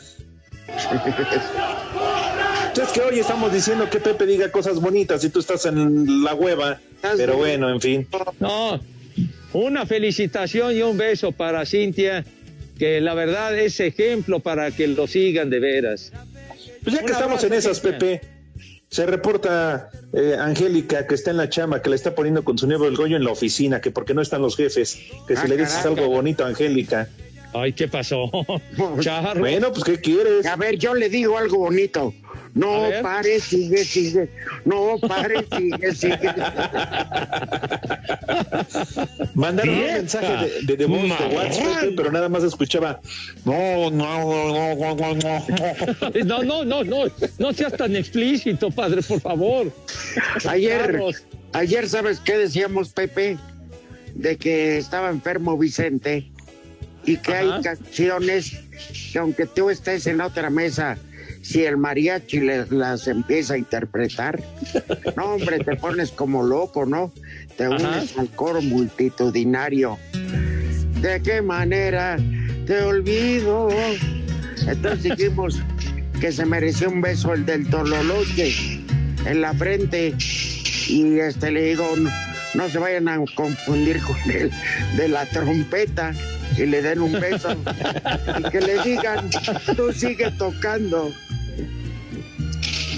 [2.82, 6.34] es que hoy estamos diciendo que Pepe diga cosas bonitas y tú estás en la
[6.34, 6.80] hueva.
[7.16, 8.08] Pero bueno, en fin.
[8.38, 8.80] No,
[9.52, 12.24] una felicitación y un beso para Cintia,
[12.78, 16.12] que la verdad es ejemplo para que lo sigan de veras.
[16.82, 18.20] Pues ya que estamos en esas, Pepe,
[18.92, 22.66] se reporta eh, Angélica que está en la chama, que le está poniendo con su
[22.66, 25.48] nuevo el Goyo en la oficina, que porque no están los jefes, que si ah,
[25.48, 27.08] le dices algo bonito a Angélica.
[27.54, 28.30] Ay, ¿qué pasó?
[29.38, 30.44] Bueno, pues ¿qué quieres?
[30.44, 32.12] A ver, yo le digo algo bonito.
[32.54, 34.28] No pare, sigue, sigue.
[34.64, 36.34] No pare, sigue, sigue.
[39.34, 43.00] Mandaron un mensaje de, de, de voz de WhatsApp, pero nada más escuchaba.
[43.44, 45.44] No, no, no, no, no, no.
[46.24, 47.04] No, no, no, no.
[47.38, 49.72] No seas tan explícito, padre, por favor.
[50.46, 51.00] Ayer,
[51.54, 53.38] ayer, ¿sabes qué decíamos, Pepe?
[54.14, 56.30] De que estaba enfermo Vicente
[57.06, 58.58] y que hay canciones
[59.10, 60.98] que aunque tú estés en otra mesa
[61.42, 64.42] si el mariachi las empieza a interpretar,
[65.16, 67.12] no, hombre, te pones como loco, ¿no?
[67.56, 69.98] Te unes al coro multitudinario.
[71.00, 72.16] ¿De qué manera
[72.66, 73.68] te olvido?
[74.66, 75.60] Entonces dijimos
[76.20, 78.54] que se mereció un beso el del Tololoche
[79.26, 80.14] en la frente
[80.88, 81.84] y este le digo,
[82.54, 84.52] no, se vayan a confundir con el
[84.96, 86.12] de la trompeta
[86.56, 87.56] y le den un beso
[88.38, 89.28] y que le digan,
[89.76, 91.12] tú sigue tocando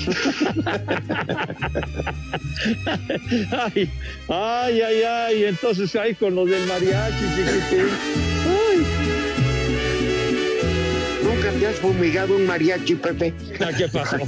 [3.53, 3.91] ay,
[4.29, 7.91] ay, ay, ay, entonces ahí con los del mariachi, Ay.
[11.23, 13.33] ¿Nunca te has fumigado un mariachi, Pepe?
[13.61, 14.17] Ah, ¿Qué pasó?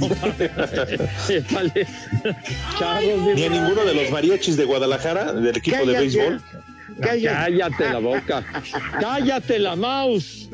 [3.35, 6.41] Ni a ninguno de los mariachis de Guadalajara, del equipo de béisbol.
[7.01, 8.43] Cállate la boca.
[8.99, 10.49] Cállate la mouse.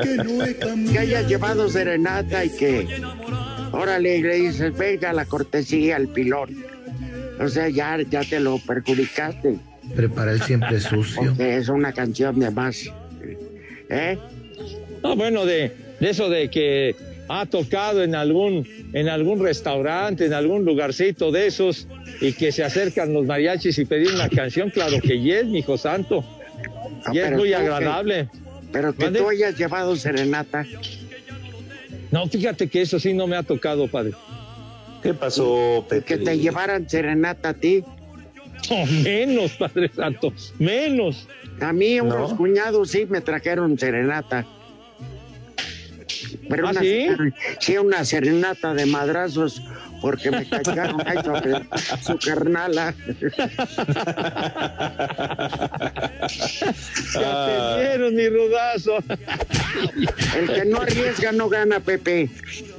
[0.00, 2.86] Que haya llevado serenata y que
[3.72, 6.64] Órale, le dices, venga la cortesía, el pilón.
[7.40, 9.58] O sea, ya, ya te lo perjudicaste.
[9.94, 11.34] Prepara el siempre sucio.
[11.38, 12.84] es una canción de más.
[13.90, 14.18] ¿Eh?
[15.02, 16.96] No, bueno, de, de eso de que
[17.28, 21.86] ha tocado en algún en algún restaurante, en algún lugarcito de esos,
[22.20, 25.76] y que se acercan los mariachis y pedir una canción, claro que yes, mi hijo
[25.76, 26.24] santo.
[27.12, 28.28] y es muy agradable.
[28.72, 30.66] pero que tú hayas llevado serenata.
[32.10, 34.12] No, fíjate que eso sí no me ha tocado, padre.
[35.02, 36.04] ¿Qué pasó, Pepe?
[36.04, 37.84] Que te llevaran serenata a ti.
[39.04, 41.28] menos, Padre Santo, menos.
[41.60, 44.46] A mí unos cuñados sí me trajeron serenata.
[46.48, 47.06] Pero ¿Ah, una, sí?
[47.60, 49.62] sí, una serenata de madrazos
[50.00, 51.60] porque me cacharon ahí sobre
[52.02, 52.94] su carnala.
[57.14, 57.46] Ya
[57.76, 58.98] te dieron mi rudazo.
[60.36, 62.30] El que no arriesga no gana, Pepe.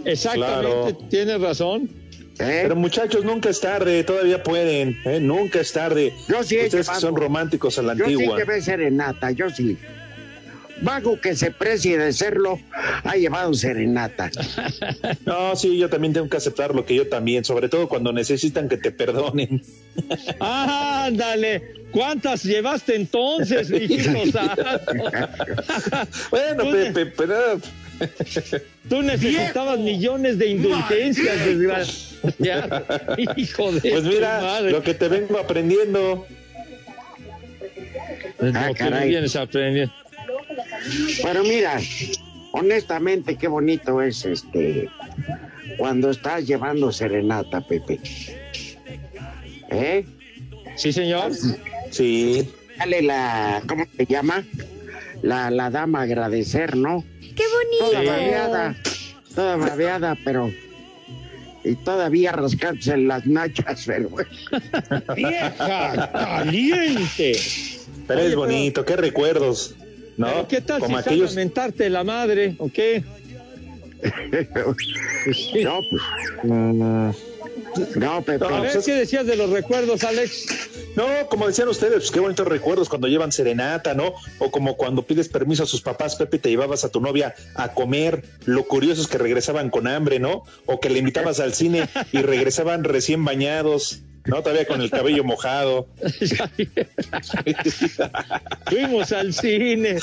[0.06, 1.90] Exactamente, tienes razón.
[2.38, 5.20] Pero muchachos, nunca es tarde, todavía pueden, ¿eh?
[5.20, 6.14] nunca es tarde.
[6.30, 7.02] Yo sí he Ustedes que llevado.
[7.02, 8.38] son románticos a la Yo sí antigua.
[8.38, 9.78] llevé serenata, yo sí.
[10.82, 12.60] Vago que se precie de serlo,
[13.04, 14.30] ha llevado serenata.
[15.26, 18.68] No, sí, yo también tengo que aceptar lo que yo también, sobre todo cuando necesitan
[18.70, 19.62] que te perdonen.
[20.40, 21.62] Ándale,
[21.92, 24.12] ¿cuántas llevaste entonces, mijito
[26.32, 27.60] bueno, Pepe, pero
[28.90, 32.86] Tú necesitabas millones de indulgencias, desgraciado.
[33.36, 34.72] Hijo de pues mira, madre.
[34.72, 36.26] lo que te vengo aprendiendo.
[38.40, 39.02] Lo Ah, que caray.
[39.02, 39.94] me vienes aprendiendo.
[41.24, 41.80] Pero mira,
[42.54, 44.90] honestamente, qué bonito es este
[45.78, 48.00] cuando estás llevando serenata, Pepe.
[49.72, 50.06] ¿Eh?
[50.76, 51.32] Sí, señor.
[51.92, 52.50] Sí.
[52.78, 54.44] Dale la, ¿cómo se llama?
[55.22, 57.04] La, la dama agradecer, ¿no?
[57.36, 57.44] ¡Qué
[57.78, 58.12] Toda bonito!
[58.12, 58.76] babeada,
[59.36, 60.52] toda babeada, pero...
[61.66, 64.30] Y todavía rascarse las nachas, pero bueno.
[65.14, 67.38] ¡Vieja caliente!
[68.08, 69.76] Pero Oye, es pero- bonito, qué recuerdos,
[70.20, 70.28] ¿no?
[70.28, 71.32] ¿Pero ¿Qué tal Como si aquellos.
[71.32, 73.04] a mentarte la madre, o qué?
[75.62, 76.02] No, pues,
[77.98, 78.46] no, Pepe.
[78.46, 80.70] A ver, ¿qué decías de los recuerdos, Alex?
[80.96, 84.14] No, como decían ustedes, pues qué bonitos recuerdos cuando llevan serenata, ¿no?
[84.40, 87.74] O como cuando pides permiso a sus papás, Pepe, te llevabas a tu novia a
[87.74, 88.24] comer.
[88.46, 90.44] Lo curioso es que regresaban con hambre, ¿no?
[90.66, 94.00] O que le invitabas al cine y regresaban recién bañados,
[94.30, 94.42] ¿no?
[94.42, 95.88] Todavía con el cabello mojado.
[98.68, 99.98] Fuimos al cine.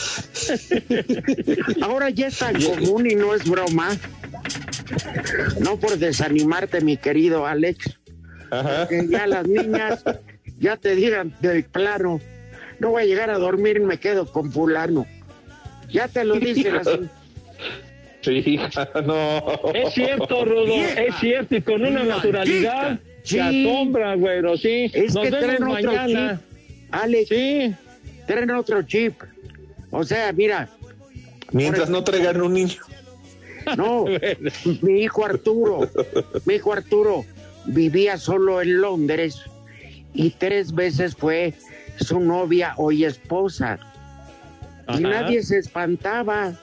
[1.80, 3.96] Ahora ya es tan común y no es broma.
[5.60, 7.98] No por desanimarte, mi querido Alex.
[8.88, 10.04] Que ya las niñas
[10.58, 12.20] ya te digan de claro,
[12.78, 15.06] no voy a llegar a dormir y me quedo con fulano.
[15.88, 17.08] Ya te lo dicen así.
[18.22, 19.38] Sí, hija, no.
[19.72, 22.98] Es cierto, Rudo, es cierto, y con una naturalidad.
[23.26, 24.90] Se asombra, güero, sí.
[24.94, 26.40] Es Nos que traen otro mañana.
[26.40, 27.28] chip, Alex.
[27.28, 27.74] Sí.
[28.26, 29.14] Traen otro chip.
[29.90, 30.68] O sea, mira.
[31.52, 32.80] Mientras no traigan un niño.
[33.76, 34.04] No,
[34.82, 35.90] mi hijo Arturo,
[36.44, 37.24] mi hijo Arturo
[37.64, 39.40] vivía solo en Londres
[40.14, 41.52] y tres veces fue
[41.98, 43.78] su novia, hoy esposa.
[44.96, 46.54] Y nadie se espantaba.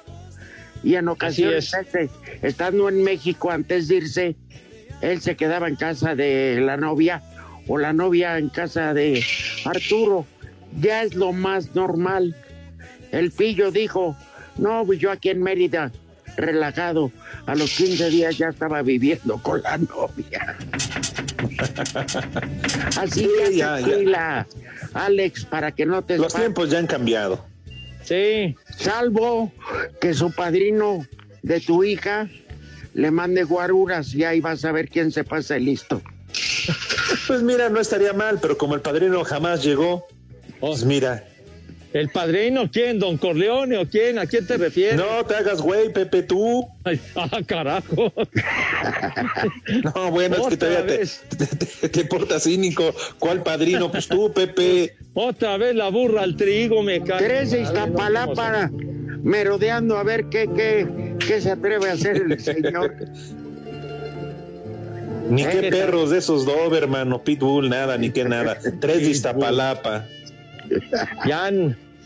[0.82, 2.10] Y en ocasiones, este,
[2.42, 4.36] estando en México antes de irse,
[5.04, 7.22] él se quedaba en casa de la novia
[7.68, 9.24] o la novia en casa de
[9.66, 10.26] Arturo.
[10.80, 12.36] Ya es lo más normal.
[13.12, 14.16] El pillo dijo,
[14.58, 15.92] no, pues yo aquí en Mérida,
[16.36, 17.12] relajado,
[17.46, 20.58] a los 15 días ya estaba viviendo con la novia.
[22.98, 23.86] Así Sí, que ya, ya.
[23.86, 24.48] tranquila,
[24.94, 26.42] Alex, para que no te Los espantes.
[26.54, 27.46] tiempos ya han cambiado.
[28.04, 28.56] Sí.
[28.78, 29.52] Salvo
[30.02, 31.06] que su padrino
[31.42, 32.28] de tu hija
[32.94, 36.02] le mande guaruras y ahí vas a ver quién se pasa el listo.
[37.28, 40.06] Pues mira, no estaría mal, pero como el padrino jamás llegó,
[40.60, 41.24] pues mira.
[41.94, 43.00] ¿El padrino quién?
[43.00, 44.18] ¿Don Corleone o quién?
[44.20, 44.98] ¿A quién te refieres?
[44.98, 46.68] No te hagas güey, Pepe, tú.
[46.84, 48.12] Ay, ah, carajo.
[49.96, 50.86] No, bueno, es que todavía
[51.38, 52.94] te, te, te- te portas cínico.
[53.20, 53.92] ¿Cuál padrino?
[53.92, 54.96] Pues tú, Pepe.
[55.14, 57.24] Otra vez la burra al trigo, me cae.
[57.24, 58.70] Tres Iztapalapa
[59.24, 62.96] merodeando a ver qué, qué, qué se atreve a hacer el señor.
[65.30, 68.58] Ni qué ¿qué perros de esos Doberman o Pitbull, nada, ni qué nada.
[68.82, 70.06] Tres de Iztapalapa.
[71.26, 71.50] Ya,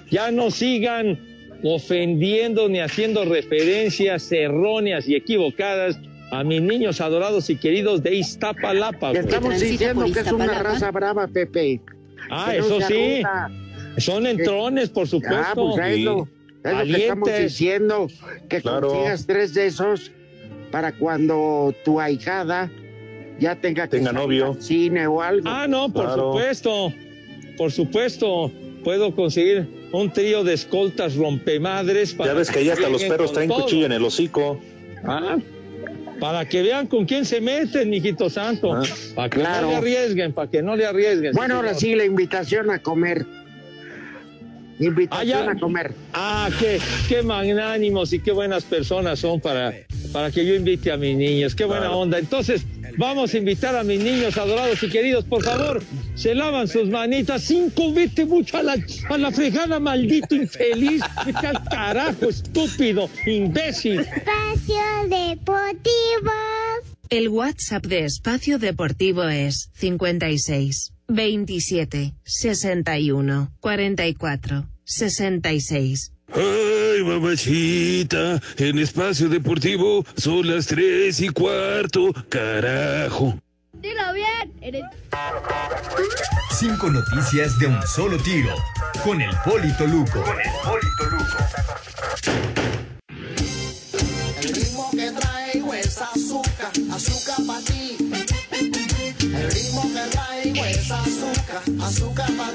[0.10, 1.20] ya no sigan
[1.64, 6.00] ofendiendo ni haciendo referencias erróneas y equivocadas
[6.32, 9.10] a mis niños adorados y queridos de Iztapalapa.
[9.10, 9.22] Güey.
[9.22, 11.82] estamos diciendo que es una raza brava, Pepe.
[12.30, 13.24] Ah, eso sí.
[13.24, 13.52] arruga.
[13.98, 15.38] Son entrones, por supuesto.
[15.40, 16.28] Ah, pues lo,
[16.64, 18.08] es lo que estamos diciendo,
[18.50, 18.90] que Claro.
[18.90, 20.12] consigas tres de esos
[20.72, 22.70] para cuando tu ahijada
[23.40, 24.46] ya tenga que Tenga salir novio.
[24.54, 25.48] al cine o algo.
[25.50, 26.34] Ah, no, por Claro.
[26.34, 26.94] supuesto.
[27.58, 28.52] Por supuesto.
[28.84, 32.14] Puedo conseguir un trío de escoltas rompemadres.
[32.14, 33.64] para Ya ves que allá hasta los perros traen todo.
[33.64, 34.60] cuchillo en el hocico.
[35.04, 35.38] Ah,
[36.20, 38.74] Para que vean con quién se meten, mijito santo.
[38.74, 38.82] Ah,
[39.16, 39.68] para que claro.
[39.68, 41.34] no le arriesguen, para que no le arriesguen.
[41.34, 43.26] Bueno, ahora sí, la invitación a comer.
[44.80, 45.94] Invitación Ah, a comer.
[46.14, 49.74] Ah, qué, qué magnánimos y qué buenas personas son para,
[50.12, 51.56] para que yo invite a mis niños.
[51.56, 52.20] Qué buena onda.
[52.20, 52.64] Entonces,
[52.98, 55.26] vamos a invitar a mis niños adorados y queridos.
[55.26, 55.82] Por favor,
[56.16, 57.42] se lavan sus manitas.
[57.44, 58.78] Cinco, vete mucho a la,
[59.10, 61.02] a la fregada, maldito infeliz.
[61.26, 64.02] Vete al carajo, estúpido, imbécil.
[64.02, 64.78] Espacio
[65.10, 66.32] Deportivo.
[67.10, 76.14] El WhatsApp de Espacio Deportivo es 56 27 61 44 66.
[76.34, 83.40] Ay, mamachita, en espacio deportivo son las tres y cuarto, carajo.
[83.74, 84.54] Dilo bien.
[84.62, 84.84] Eres...
[86.52, 88.54] Cinco noticias de un solo tiro.
[89.04, 90.24] Con el Polito Luco.
[92.26, 92.57] El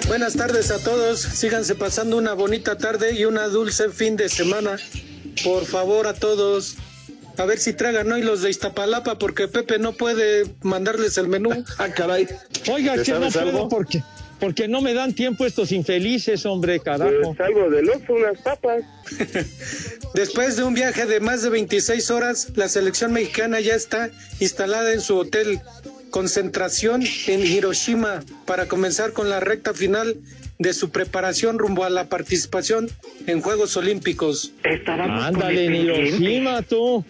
[0.09, 1.21] Buenas tardes a todos.
[1.21, 4.77] Síganse pasando una bonita tarde y una dulce fin de semana.
[5.45, 6.77] Por favor a todos.
[7.39, 11.51] A ver si tragan hoy los de Iztapalapa porque Pepe no puede mandarles el menú.
[11.79, 12.29] Ah, caray.
[12.71, 14.03] Oiga, ¿Te que no puedo porque,
[14.39, 17.35] porque no me dan tiempo estos infelices, hombre, carajo.
[17.39, 18.83] algo del oso, unas papas.
[20.15, 24.93] Después de un viaje de más de 26 horas, la selección mexicana ya está instalada
[24.93, 25.61] en su hotel
[26.13, 30.15] concentración en Hiroshima para comenzar con la recta final
[30.59, 32.89] de su preparación rumbo a la participación
[33.27, 34.53] en Juegos Olímpicos.
[34.87, 37.05] Ándale, en Hiroshima, tú.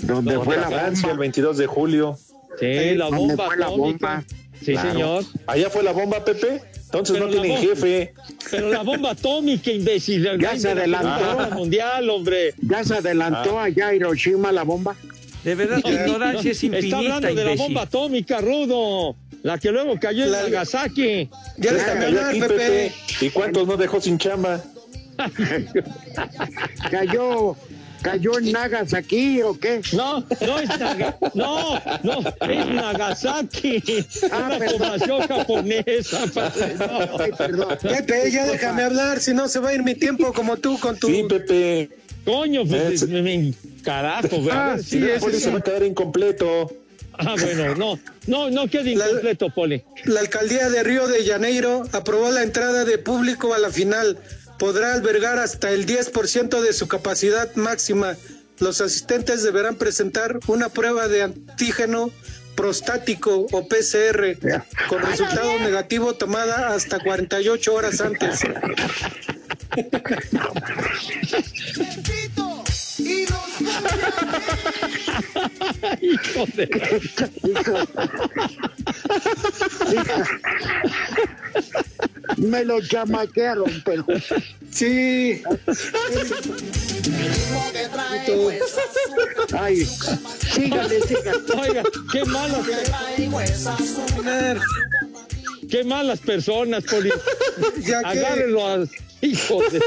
[0.00, 1.20] Donde fue la Francia, el bomba.
[1.22, 2.18] 22 de julio.
[2.60, 4.24] Sí, la ¿Dónde bomba fue la bomba?
[4.60, 4.92] Sí, Claro.
[4.92, 5.24] señor.
[5.46, 6.62] ¿Allá fue la bomba, Pepe?
[6.84, 8.14] Entonces Pero no tienen bomba- jefe.
[8.50, 10.22] Pero la bomba atómica, imbécil.
[10.38, 11.56] Ya se de la adelantó.
[11.56, 12.54] Mundial, hombre.
[12.60, 13.64] Ya se adelantó Ah.
[13.64, 14.94] allá a Hiroshima la bomba.
[15.44, 19.16] De verdad, tu ignorancia es Está infinita, hablando de la bomba atómica, Rudo.
[19.42, 21.28] La que luego cayó en La- Nagasaki.
[21.56, 22.54] Ya deja cayó hablar, aquí, Pepe.
[22.56, 22.92] Pepe.
[23.26, 24.62] ¿Y cuántos no dejó sin chamba?
[26.90, 27.56] Cayó,
[28.02, 29.80] cayó en Nagasaki o qué?
[29.92, 33.82] No, no es Naga- no, no, es Nagasaki.
[34.30, 34.78] Ah, una perdón.
[34.78, 36.26] población japonesa.
[36.34, 37.18] padre, no.
[37.18, 37.78] Ay, perdón.
[37.82, 40.96] Pepe, ya déjame hablar, si no se va a ir mi tiempo como tú con
[40.98, 41.08] tu...
[41.08, 41.90] Sí, Pepe.
[42.24, 43.52] Coño, pues, Es- me- me-
[43.82, 44.50] carajo.
[44.50, 46.72] A Ah, sí, si- ese Poli se va a quedar incompleto.
[47.14, 49.82] Ah, bueno, no, no, no quede La- incompleto, Poli.
[50.04, 54.18] La alcaldía de Río de Janeiro aprobó la entrada de público a la final.
[54.58, 58.16] Podrá albergar hasta el 10% de su capacidad máxima.
[58.60, 62.10] Los asistentes deberán presentar una prueba de antígeno
[62.54, 64.38] prostático o PCR
[64.88, 68.40] con resultado negativo tomada hasta 48 horas antes.
[76.00, 76.68] Hijo de
[82.36, 84.04] Me lo chamaquearon, pero
[84.70, 85.42] Sí,
[89.52, 89.84] ay,
[90.54, 91.38] sígale, sígale.
[91.60, 92.66] Oiga, qué malas,
[95.70, 97.12] qué malas personas, Poli.
[98.04, 98.86] Agárrenlo a
[99.22, 99.80] hijo de.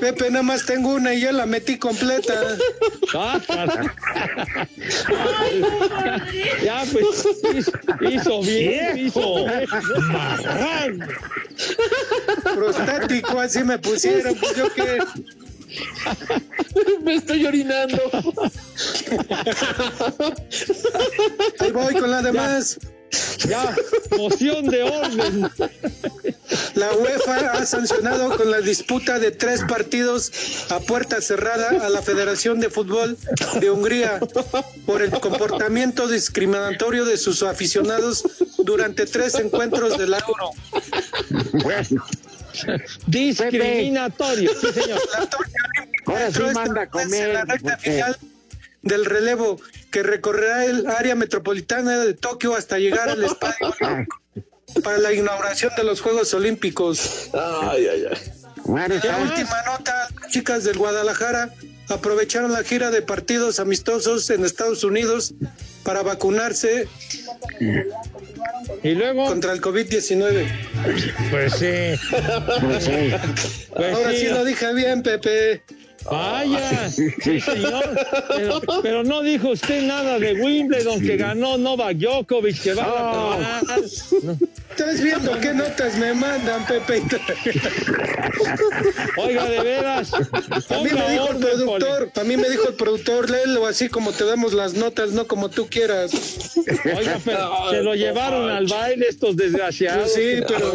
[0.00, 2.34] Pepe nada más tengo una y ya la metí completa.
[3.14, 3.40] Ah,
[6.62, 7.26] ya, pues,
[8.12, 9.46] hizo, bien, hizo.
[12.54, 14.34] Prostático, así me pusieron.
[14.34, 14.98] Pues yo qué.
[17.02, 17.98] Me estoy orinando.
[21.60, 22.78] Ahí voy con la demás.
[22.80, 22.97] Ya,
[24.16, 25.50] moción de orden.
[26.74, 30.32] La UEFA ha sancionado con la disputa de tres partidos
[30.70, 33.16] a puerta cerrada a la Federación de Fútbol
[33.60, 34.20] de Hungría
[34.86, 38.24] por el comportamiento discriminatorio de sus aficionados
[38.58, 40.50] durante tres encuentros del Euro.
[41.62, 42.04] Bueno,
[43.06, 45.00] Discriminatorio, sí, señor.
[46.06, 47.34] ahora sí manda a en comer.
[47.34, 48.18] la recta final
[48.82, 49.60] del relevo
[49.90, 53.74] que recorrerá el área metropolitana de Tokio hasta llegar al estadio
[54.82, 57.30] para la inauguración de los Juegos Olímpicos.
[57.32, 58.18] Ay, ay, ay.
[58.64, 61.54] Bueno, La última nota, chicas del Guadalajara
[61.88, 65.32] aprovecharon la gira de partidos amistosos en Estados Unidos
[65.84, 66.86] para vacunarse
[68.82, 70.46] Y luego, contra el COVID-19.
[71.30, 72.10] pues sí.
[72.60, 73.14] pues sí.
[73.74, 75.62] Pues Ahora sí, sí lo dije bien, Pepe.
[76.10, 78.06] Vaya, sí, señor.
[78.36, 83.38] Pero, pero no dijo usted nada de Wimbledon que ganó Novak Djokovic, que va a
[83.38, 83.62] ganar.
[84.22, 84.38] No.
[84.78, 87.02] Estás viendo qué notas me mandan, Pepe.
[89.16, 90.12] Oiga, de veras.
[90.14, 94.12] A mí me dijo el productor, a mí me dijo el productor, léelo así como
[94.12, 96.12] te damos las notas, no como tú quieras.
[96.96, 100.12] Oiga, pero se lo llevaron al baile estos desgraciados.
[100.12, 100.72] Sí, pero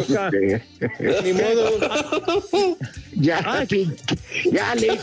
[1.22, 2.76] ni modo.
[3.16, 3.64] Ya,
[4.52, 4.98] ya, le.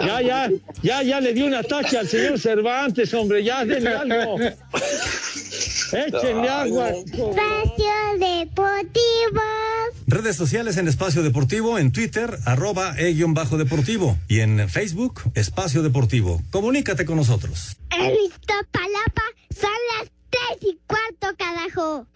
[0.00, 0.50] Ya, ya,
[0.82, 4.38] ya, ya le dio un ataque al señor Cervantes, hombre, ya denle algo.
[5.92, 6.90] Échenle agua.
[6.90, 9.42] Espacio Deportivo.
[10.06, 16.42] Redes sociales en Espacio Deportivo, en Twitter, arroba e-bajo deportivo y en Facebook, Espacio Deportivo.
[16.50, 17.76] Comunícate con nosotros.
[17.90, 19.22] En Iztapalapa
[19.58, 22.06] son las tres y cuarto, carajo.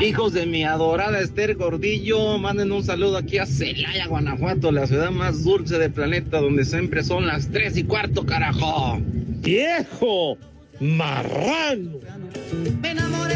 [0.00, 5.10] Hijos de mi adorada Esther Gordillo, manden un saludo aquí a Celaya, Guanajuato, la ciudad
[5.10, 8.98] más dulce del planeta, donde siempre son las tres y cuarto, carajo.
[9.42, 10.38] ¡Viejo!
[10.80, 11.98] ¡Marrano!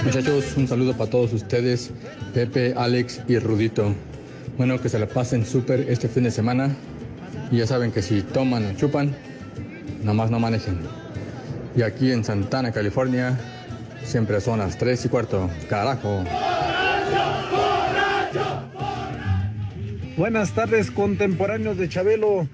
[0.04, 1.90] Muchachos, un saludo para todos ustedes,
[2.32, 3.94] Pepe, Alex y Rudito.
[4.56, 6.74] Bueno, que se la pasen súper este fin de semana.
[7.52, 9.14] Y ya saben que si toman o chupan,
[10.02, 10.78] nomás no manejen.
[11.76, 13.38] Y aquí en Santana, California,
[14.04, 15.50] siempre son las 3 y cuarto.
[15.68, 16.24] Carajo.
[20.16, 22.46] Buenas tardes, contemporáneos de Chabelo.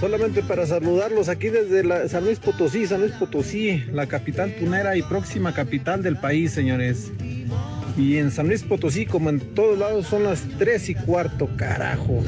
[0.00, 4.96] Solamente para saludarlos aquí desde la- San Luis Potosí, San Luis Potosí, la capital tunera
[4.96, 7.12] y próxima capital del país, señores.
[7.96, 12.24] Y en San Luis Potosí, como en todos lados, son las 3 y cuarto, carajo.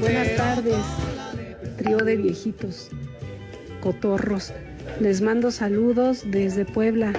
[0.00, 0.76] Buenas tardes,
[1.76, 2.88] trío de viejitos,
[3.82, 4.52] cotorros.
[5.00, 7.12] Les mando saludos desde Puebla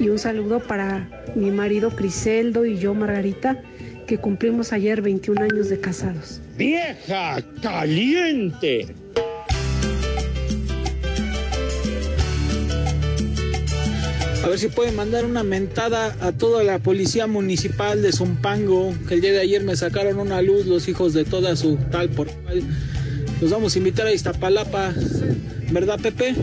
[0.00, 3.62] y un saludo para mi marido Criseldo y yo, Margarita,
[4.06, 6.40] que cumplimos ayer 21 años de casados.
[6.56, 8.94] ¡Vieja caliente!
[14.44, 19.14] A ver si pueden mandar una mentada a toda la policía municipal de Zumpango, que
[19.14, 22.28] el día de ayer me sacaron una luz los hijos de toda su tal por
[22.28, 22.62] cual.
[23.42, 24.94] Los vamos a invitar a Iztapalapa,
[25.70, 26.34] ¿verdad Pepe?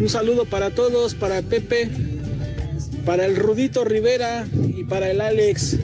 [0.00, 1.88] Un saludo para todos, para Pepe,
[3.04, 5.76] para el Rudito Rivera y para el Alex.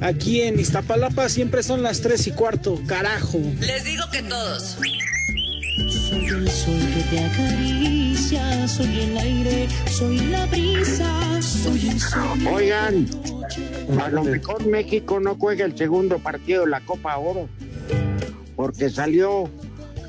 [0.00, 3.38] Aquí en Iztapalapa siempre son las tres y cuarto, carajo.
[3.60, 4.76] Les digo que todos.
[5.90, 12.46] Soy el sol que te acaricia, soy el aire, soy la brisa, soy el sol.
[12.52, 13.08] Oigan,
[14.00, 17.48] a lo mejor México no juega el segundo partido de la Copa Oro,
[18.56, 19.48] porque salió,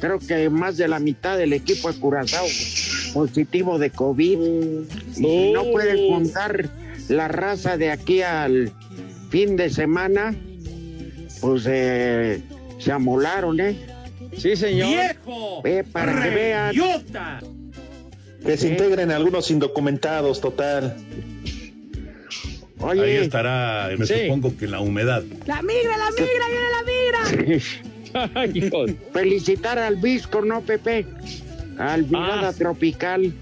[0.03, 2.45] creo que más de la mitad del equipo de Curazao
[3.13, 4.37] positivo de COVID.
[4.41, 6.69] Y si no pueden juntar
[7.07, 8.73] la raza de aquí al
[9.29, 10.35] fin de semana,
[11.39, 12.41] pues eh,
[12.79, 13.77] se amolaron, ¿eh?
[14.37, 14.89] Sí, señor.
[14.89, 15.61] ¡Viejo!
[15.65, 16.73] Eh, para que vean.
[16.75, 17.39] ¡Idiota!
[18.45, 20.97] Que se integren algunos indocumentados, total.
[22.79, 23.01] Oye.
[23.03, 24.15] Ahí estará, me Sí.
[24.23, 25.23] supongo que la humedad.
[25.45, 27.92] ¡La migra, la migra, viene la migra!
[29.13, 31.05] Felicitar al Visco, ¿no, Pepe?
[31.77, 32.53] Al Mirada Ah.
[32.53, 33.33] Tropical.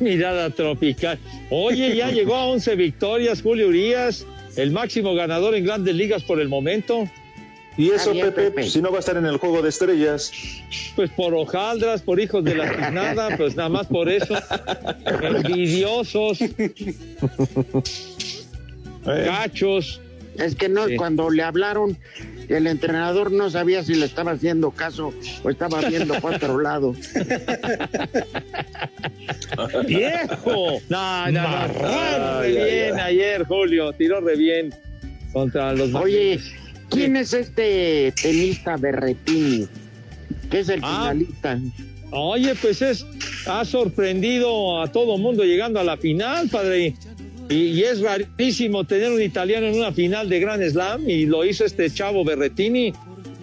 [0.00, 1.18] Mirada tropical.
[1.50, 4.24] Oye, ya llegó a 11 victorias Julio Urias,
[4.56, 7.08] el máximo ganador en grandes ligas por el momento.
[7.76, 8.64] Y eso, Está bien, Pepe, Pepe.
[8.70, 10.32] si no va a estar en el juego de estrellas.
[10.96, 14.34] Pues por hojaldras, por hijos de la tiznada, pues nada más por eso.
[15.22, 16.38] Envidiosos.
[19.04, 20.00] Cachos.
[20.38, 21.98] Es que no, cuando le hablaron,
[22.48, 25.12] el entrenador no sabía si le estaba haciendo caso
[25.42, 26.94] o estaba viendo para otro lado.
[29.86, 30.80] ¡Viejo!
[30.88, 32.40] No, no, no.
[32.40, 33.92] Re bien ayer, Julio.
[33.92, 34.74] Tiró re bien
[35.32, 36.40] contra los Oye,
[36.90, 39.66] ¿quién es este tenista Berretini?
[40.50, 41.10] ¿Qué es el Ah.
[41.12, 41.58] finalista?
[42.10, 43.04] Oye, pues es,
[43.46, 46.94] ha sorprendido a todo mundo llegando a la final, padre.
[47.48, 51.44] Y, y es rarísimo tener un italiano en una final de Grand Slam y lo
[51.44, 52.92] hizo este chavo Berretini.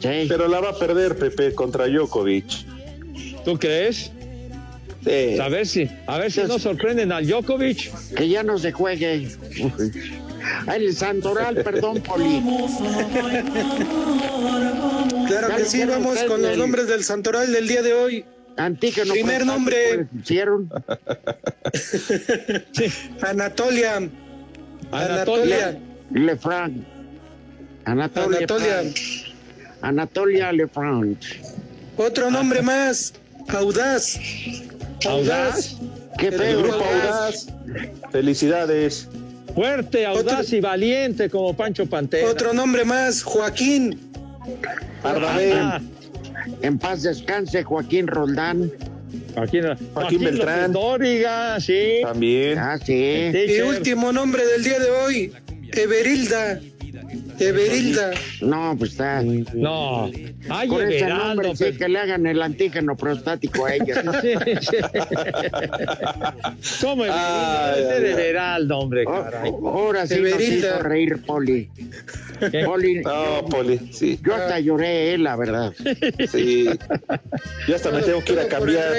[0.01, 2.45] Pero la va a perder, Pepe, contra Djokovic.
[3.43, 4.11] ¿Tú crees?
[5.03, 5.39] Sí.
[5.39, 8.13] A ver si, a ver si no sorprenden al Djokovic.
[8.15, 9.29] Que ya no se juegue.
[10.71, 12.41] El Santoral, perdón, Poli.
[15.27, 18.25] Claro que sí, vamos con los nombres del santoral del día de hoy.
[18.57, 19.13] Antígeno.
[19.13, 20.69] Primer pues, nombre, Hicieron.
[23.21, 24.09] Anatolia.
[24.91, 25.79] Anatolia.
[26.11, 26.83] Lefranc.
[27.85, 28.37] Anatolia.
[28.37, 28.83] Anatolia.
[29.81, 31.17] Anatolia Lefranc.
[31.97, 33.13] Otro nombre más,
[33.49, 34.19] Audaz.
[35.07, 35.77] ¿Audaz?
[36.17, 36.61] Qué El feo.
[36.61, 37.47] grupo Audaz.
[38.11, 39.07] Felicidades.
[39.53, 42.29] Fuerte, audaz y valiente como Pancho Pantera.
[42.29, 43.99] Otro nombre más, Joaquín.
[45.03, 45.79] Ah,
[46.61, 48.71] En paz descanse Joaquín Roldán.
[49.33, 50.73] Joaquín, Joaquín Beltrán.
[50.73, 51.99] López Dóriga, sí.
[52.03, 52.57] También.
[52.57, 53.31] Ah, sí.
[53.33, 55.33] Y último nombre del día de hoy,
[55.71, 56.59] Everilda.
[57.39, 58.11] Everilda.
[58.41, 59.22] No, pues está.
[59.53, 60.09] No.
[60.49, 61.78] Ay, Con ese Everaldo, nombre, sí, pues.
[61.78, 64.03] que le hagan el antígeno prostático a ella.
[64.22, 64.78] Sí, sí.
[66.82, 67.74] ¿Cómo Ay, Everaldo?
[67.74, 68.28] ay, Ese ay.
[68.30, 69.51] Everaldo, hombre, Oh, caray.
[69.51, 70.68] Ahora sí nos Everilda.
[70.70, 71.70] hizo reír, Poli.
[72.66, 74.20] Poli, No, Poli, sí.
[74.24, 75.74] yo hasta lloré, eh, la verdad.
[76.32, 76.70] Sí.
[77.68, 78.93] Yo hasta me tengo que ir a cambiar.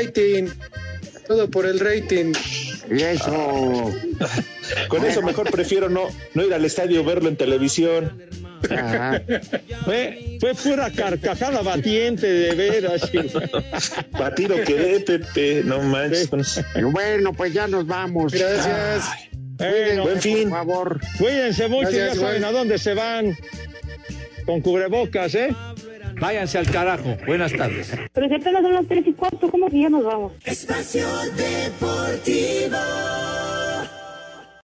[1.27, 2.33] Todo por el rating.
[2.91, 3.93] Y eso.
[4.89, 8.23] Con eso mejor prefiero no, no ir al estadio verlo en televisión.
[8.71, 9.23] Ajá.
[9.85, 13.11] Fue, fue pura carcajada batiente, de veras.
[14.13, 15.63] Batido quedé, Pepe.
[15.65, 16.29] No manches.
[16.75, 18.33] Y Bueno, pues ya nos vamos.
[18.33, 19.05] Gracias.
[19.59, 20.49] Bueno, Buen fin.
[20.51, 21.01] Por favor.
[21.19, 23.37] cuídense mucho, Gracias, ya saben a dónde se van.
[24.45, 25.55] Con cubrebocas, ¿eh?
[26.19, 27.17] Váyanse al carajo.
[27.27, 27.93] Buenas tardes.
[28.13, 30.33] Pero si apenas son las tres y cuarto, ¿cómo que ya nos vamos?
[30.45, 31.07] Espacio
[31.37, 32.77] Deportivo.